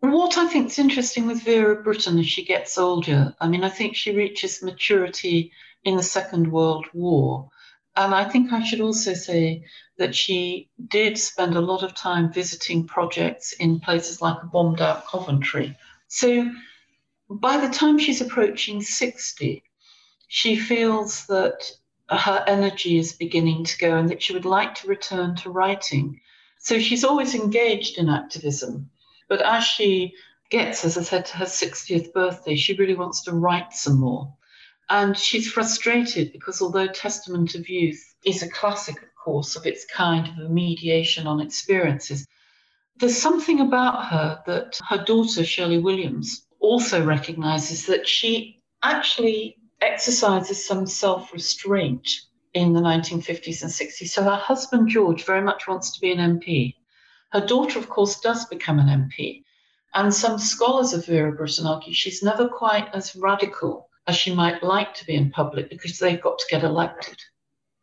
what 0.00 0.36
I 0.36 0.46
think 0.46 0.68
is 0.68 0.78
interesting 0.78 1.26
with 1.26 1.42
Vera 1.42 1.82
Brittain 1.82 2.20
as 2.20 2.26
she 2.26 2.44
gets 2.44 2.78
older, 2.78 3.34
I 3.40 3.48
mean, 3.48 3.64
I 3.64 3.68
think 3.68 3.96
she 3.96 4.14
reaches 4.14 4.62
maturity 4.62 5.52
in 5.84 5.96
the 5.96 6.02
Second 6.02 6.52
World 6.52 6.86
War, 6.92 7.48
and 7.96 8.14
I 8.14 8.24
think 8.28 8.52
I 8.52 8.62
should 8.62 8.80
also 8.80 9.14
say 9.14 9.64
that 9.98 10.14
she 10.14 10.70
did 10.88 11.18
spend 11.18 11.56
a 11.56 11.60
lot 11.60 11.82
of 11.82 11.94
time 11.94 12.32
visiting 12.32 12.86
projects 12.86 13.52
in 13.52 13.80
places 13.80 14.22
like 14.22 14.42
a 14.42 14.46
bombed 14.46 14.80
out 14.80 15.06
Coventry. 15.06 15.76
So 16.08 16.50
by 17.40 17.58
the 17.58 17.72
time 17.72 17.98
she's 17.98 18.20
approaching 18.20 18.82
60, 18.82 19.62
she 20.28 20.56
feels 20.56 21.26
that 21.26 21.70
her 22.10 22.44
energy 22.46 22.98
is 22.98 23.12
beginning 23.12 23.64
to 23.64 23.78
go 23.78 23.96
and 23.96 24.08
that 24.08 24.22
she 24.22 24.32
would 24.32 24.44
like 24.44 24.74
to 24.76 24.88
return 24.88 25.36
to 25.36 25.50
writing. 25.50 26.20
So 26.58 26.78
she's 26.78 27.04
always 27.04 27.34
engaged 27.34 27.98
in 27.98 28.08
activism. 28.08 28.90
But 29.28 29.42
as 29.42 29.64
she 29.64 30.14
gets, 30.50 30.84
as 30.84 30.98
I 30.98 31.02
said, 31.02 31.26
to 31.26 31.36
her 31.38 31.46
60th 31.46 32.12
birthday, 32.12 32.56
she 32.56 32.74
really 32.74 32.94
wants 32.94 33.22
to 33.22 33.32
write 33.32 33.72
some 33.72 33.98
more. 33.98 34.34
And 34.90 35.16
she's 35.16 35.50
frustrated 35.50 36.32
because 36.32 36.60
although 36.60 36.86
Testament 36.86 37.54
of 37.54 37.68
Youth 37.68 38.14
is 38.24 38.42
a 38.42 38.50
classic, 38.50 38.96
of 39.02 39.14
course, 39.14 39.56
of 39.56 39.66
its 39.66 39.86
kind 39.86 40.28
of 40.28 40.44
a 40.44 40.48
mediation 40.48 41.26
on 41.26 41.40
experiences, 41.40 42.26
there's 42.98 43.16
something 43.16 43.60
about 43.60 44.06
her 44.06 44.42
that 44.46 44.78
her 44.88 45.02
daughter, 45.02 45.44
Shirley 45.44 45.78
Williams, 45.78 46.44
also 46.62 47.04
recognizes 47.04 47.86
that 47.86 48.08
she 48.08 48.62
actually 48.82 49.58
exercises 49.80 50.64
some 50.64 50.86
self 50.86 51.32
restraint 51.32 52.08
in 52.54 52.72
the 52.72 52.80
1950s 52.80 53.62
and 53.62 53.70
60s. 53.70 54.08
So 54.08 54.22
her 54.22 54.36
husband, 54.36 54.88
George, 54.88 55.24
very 55.24 55.42
much 55.42 55.66
wants 55.66 55.90
to 55.92 56.00
be 56.00 56.12
an 56.12 56.38
MP. 56.38 56.76
Her 57.32 57.44
daughter, 57.44 57.78
of 57.78 57.88
course, 57.88 58.20
does 58.20 58.46
become 58.46 58.78
an 58.78 58.86
MP. 58.86 59.42
And 59.94 60.14
some 60.14 60.38
scholars 60.38 60.92
of 60.92 61.06
Vera 61.06 61.32
Brittain 61.32 61.66
argue 61.66 61.92
she's 61.92 62.22
never 62.22 62.48
quite 62.48 62.88
as 62.94 63.16
radical 63.16 63.88
as 64.06 64.16
she 64.16 64.34
might 64.34 64.62
like 64.62 64.94
to 64.94 65.04
be 65.04 65.14
in 65.14 65.30
public 65.30 65.68
because 65.68 65.98
they've 65.98 66.20
got 66.20 66.38
to 66.38 66.46
get 66.50 66.62
elected. 66.62 67.18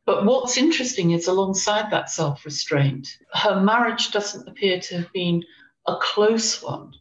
But 0.06 0.26
what's 0.26 0.58
interesting 0.58 1.12
is 1.12 1.28
alongside 1.28 1.92
that 1.92 2.10
self 2.10 2.46
restraint, 2.46 3.08
her 3.34 3.60
marriage 3.62 4.12
doesn't 4.12 4.48
appear 4.48 4.80
to 4.80 4.98
have 5.00 5.13
been 5.13 5.44
a 5.88 5.98
close 6.02 6.62
one 6.63 6.94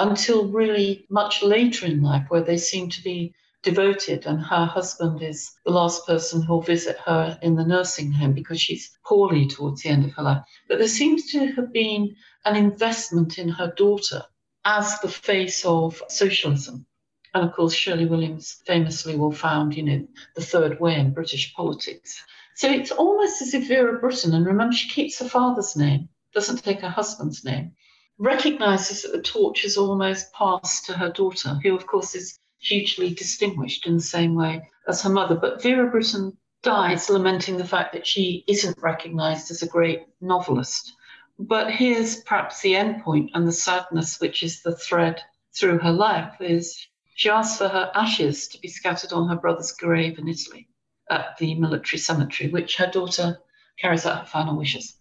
until 0.00 0.48
really 0.48 1.04
much 1.10 1.42
later 1.42 1.86
in 1.86 2.02
life, 2.02 2.24
where 2.28 2.42
they 2.42 2.56
seem 2.56 2.88
to 2.90 3.02
be 3.02 3.34
devoted, 3.62 4.24
and 4.24 4.40
her 4.40 4.64
husband 4.64 5.22
is 5.22 5.52
the 5.66 5.70
last 5.70 6.06
person 6.06 6.42
who'll 6.42 6.62
visit 6.62 6.96
her 7.04 7.38
in 7.42 7.54
the 7.54 7.64
nursing 7.64 8.10
home 8.10 8.32
because 8.32 8.60
she's 8.60 8.90
poorly 9.04 9.46
towards 9.46 9.82
the 9.82 9.90
end 9.90 10.04
of 10.06 10.12
her 10.12 10.22
life. 10.22 10.42
But 10.68 10.78
there 10.78 10.88
seems 10.88 11.30
to 11.32 11.52
have 11.52 11.72
been 11.72 12.16
an 12.46 12.56
investment 12.56 13.38
in 13.38 13.50
her 13.50 13.72
daughter 13.76 14.22
as 14.64 14.98
the 15.00 15.08
face 15.08 15.64
of 15.66 16.02
socialism. 16.08 16.86
And 17.34 17.44
of 17.44 17.54
course, 17.54 17.74
Shirley 17.74 18.06
Williams 18.06 18.62
famously 18.66 19.16
will 19.16 19.32
found, 19.32 19.76
you 19.76 19.82
know, 19.82 20.06
the 20.34 20.42
third 20.42 20.80
way 20.80 20.98
in 20.98 21.12
British 21.12 21.54
politics. 21.54 22.24
So 22.56 22.70
it's 22.70 22.90
almost 22.90 23.42
as 23.42 23.52
if 23.54 23.68
Vera 23.68 24.00
Brittain, 24.00 24.34
and 24.34 24.46
remember, 24.46 24.74
she 24.74 24.88
keeps 24.88 25.18
her 25.18 25.28
father's 25.28 25.76
name, 25.76 26.08
doesn't 26.34 26.64
take 26.64 26.80
her 26.80 26.88
husband's 26.88 27.44
name, 27.44 27.72
recognizes 28.20 29.02
that 29.02 29.12
the 29.12 29.22
torch 29.22 29.64
is 29.64 29.78
almost 29.78 30.32
passed 30.34 30.84
to 30.84 30.92
her 30.92 31.10
daughter, 31.10 31.58
who, 31.62 31.74
of 31.74 31.86
course, 31.86 32.14
is 32.14 32.38
hugely 32.58 33.14
distinguished 33.14 33.86
in 33.86 33.96
the 33.96 34.02
same 34.02 34.34
way 34.34 34.68
as 34.86 35.02
her 35.02 35.08
mother. 35.08 35.34
But 35.34 35.62
Vera 35.62 35.90
Brittain 35.90 36.36
dies 36.62 37.08
lamenting 37.08 37.56
the 37.56 37.66
fact 37.66 37.94
that 37.94 38.06
she 38.06 38.44
isn't 38.46 38.76
recognized 38.82 39.50
as 39.50 39.62
a 39.62 39.68
great 39.68 40.02
novelist. 40.20 40.92
But 41.38 41.70
here's 41.70 42.20
perhaps 42.20 42.60
the 42.60 42.76
end 42.76 43.02
point 43.02 43.30
and 43.32 43.48
the 43.48 43.52
sadness, 43.52 44.20
which 44.20 44.42
is 44.42 44.60
the 44.60 44.76
thread 44.76 45.22
through 45.58 45.78
her 45.78 45.92
life, 45.92 46.34
is 46.40 46.78
she 47.14 47.30
asks 47.30 47.56
for 47.56 47.68
her 47.68 47.90
ashes 47.94 48.48
to 48.48 48.60
be 48.60 48.68
scattered 48.68 49.14
on 49.14 49.28
her 49.28 49.36
brother's 49.36 49.72
grave 49.72 50.18
in 50.18 50.28
Italy 50.28 50.68
at 51.08 51.38
the 51.38 51.54
military 51.54 51.98
cemetery, 51.98 52.50
which 52.50 52.76
her 52.76 52.86
daughter 52.86 53.38
carries 53.78 54.04
out 54.04 54.20
her 54.20 54.26
final 54.26 54.58
wishes. 54.58 54.99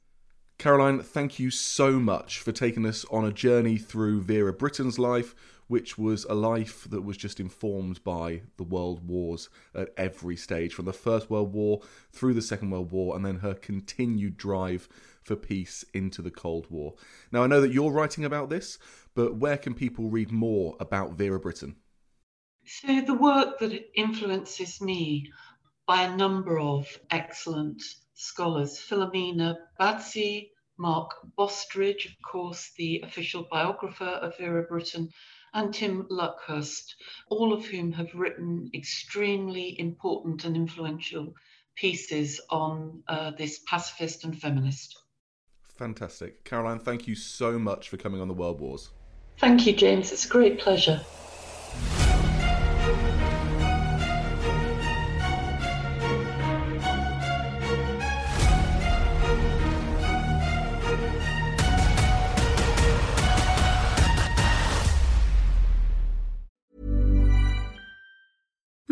Caroline, 0.59 1.01
thank 1.01 1.39
you 1.39 1.49
so 1.51 2.01
much 2.01 2.39
for 2.39 2.51
taking 2.51 2.85
us 2.85 3.05
on 3.05 3.23
a 3.23 3.31
journey 3.31 3.77
through 3.77 4.19
Vera 4.19 4.53
Brittain's 4.53 4.99
life, 4.99 5.33
which 5.67 5.97
was 5.97 6.25
a 6.25 6.33
life 6.33 6.85
that 6.89 7.03
was 7.03 7.15
just 7.15 7.39
informed 7.39 8.03
by 8.03 8.41
the 8.57 8.65
world 8.65 9.07
wars 9.07 9.47
at 9.73 9.93
every 9.95 10.35
stage, 10.35 10.73
from 10.73 10.83
the 10.83 10.91
First 10.91 11.29
World 11.29 11.53
War 11.53 11.79
through 12.11 12.33
the 12.33 12.41
Second 12.41 12.71
World 12.71 12.91
War, 12.91 13.15
and 13.15 13.25
then 13.25 13.37
her 13.37 13.53
continued 13.53 14.35
drive 14.35 14.89
for 15.23 15.37
peace 15.37 15.85
into 15.93 16.21
the 16.21 16.29
Cold 16.29 16.67
War. 16.69 16.95
Now, 17.31 17.43
I 17.43 17.47
know 17.47 17.61
that 17.61 17.71
you're 17.71 17.93
writing 17.93 18.25
about 18.25 18.49
this, 18.49 18.77
but 19.15 19.37
where 19.37 19.57
can 19.57 19.73
people 19.73 20.09
read 20.09 20.29
more 20.29 20.75
about 20.81 21.13
Vera 21.13 21.39
Brittain? 21.39 21.75
So, 22.65 22.99
the 22.99 23.13
work 23.13 23.59
that 23.59 23.97
influences 23.97 24.81
me 24.81 25.31
by 25.87 26.01
a 26.01 26.17
number 26.17 26.59
of 26.59 26.85
excellent 27.11 27.81
scholars 28.19 28.77
Philomena 28.77 29.55
Bazzi, 29.79 30.49
Mark 30.77 31.11
Bostridge, 31.37 32.05
of 32.05 32.21
course, 32.21 32.71
the 32.77 33.01
official 33.01 33.47
biographer 33.49 34.03
of 34.03 34.37
Vera 34.37 34.65
Brittain, 34.65 35.09
and 35.53 35.73
Tim 35.73 36.05
Luckhurst, 36.09 36.95
all 37.29 37.53
of 37.53 37.65
whom 37.65 37.93
have 37.93 38.13
written 38.13 38.69
extremely 38.73 39.79
important 39.79 40.43
and 40.43 40.55
influential 40.55 41.33
pieces 41.75 42.41
on 42.49 43.03
uh, 43.07 43.31
this 43.31 43.59
pacifist 43.65 44.25
and 44.25 44.39
feminist. 44.39 44.97
Fantastic. 45.77 46.43
Caroline, 46.43 46.79
thank 46.79 47.07
you 47.07 47.15
so 47.15 47.57
much 47.57 47.87
for 47.87 47.95
coming 47.95 48.19
on 48.19 48.27
the 48.27 48.33
World 48.33 48.59
Wars. 48.59 48.91
Thank 49.37 49.65
you, 49.65 49.73
James. 49.73 50.11
It's 50.11 50.25
a 50.25 50.29
great 50.29 50.59
pleasure. 50.59 51.01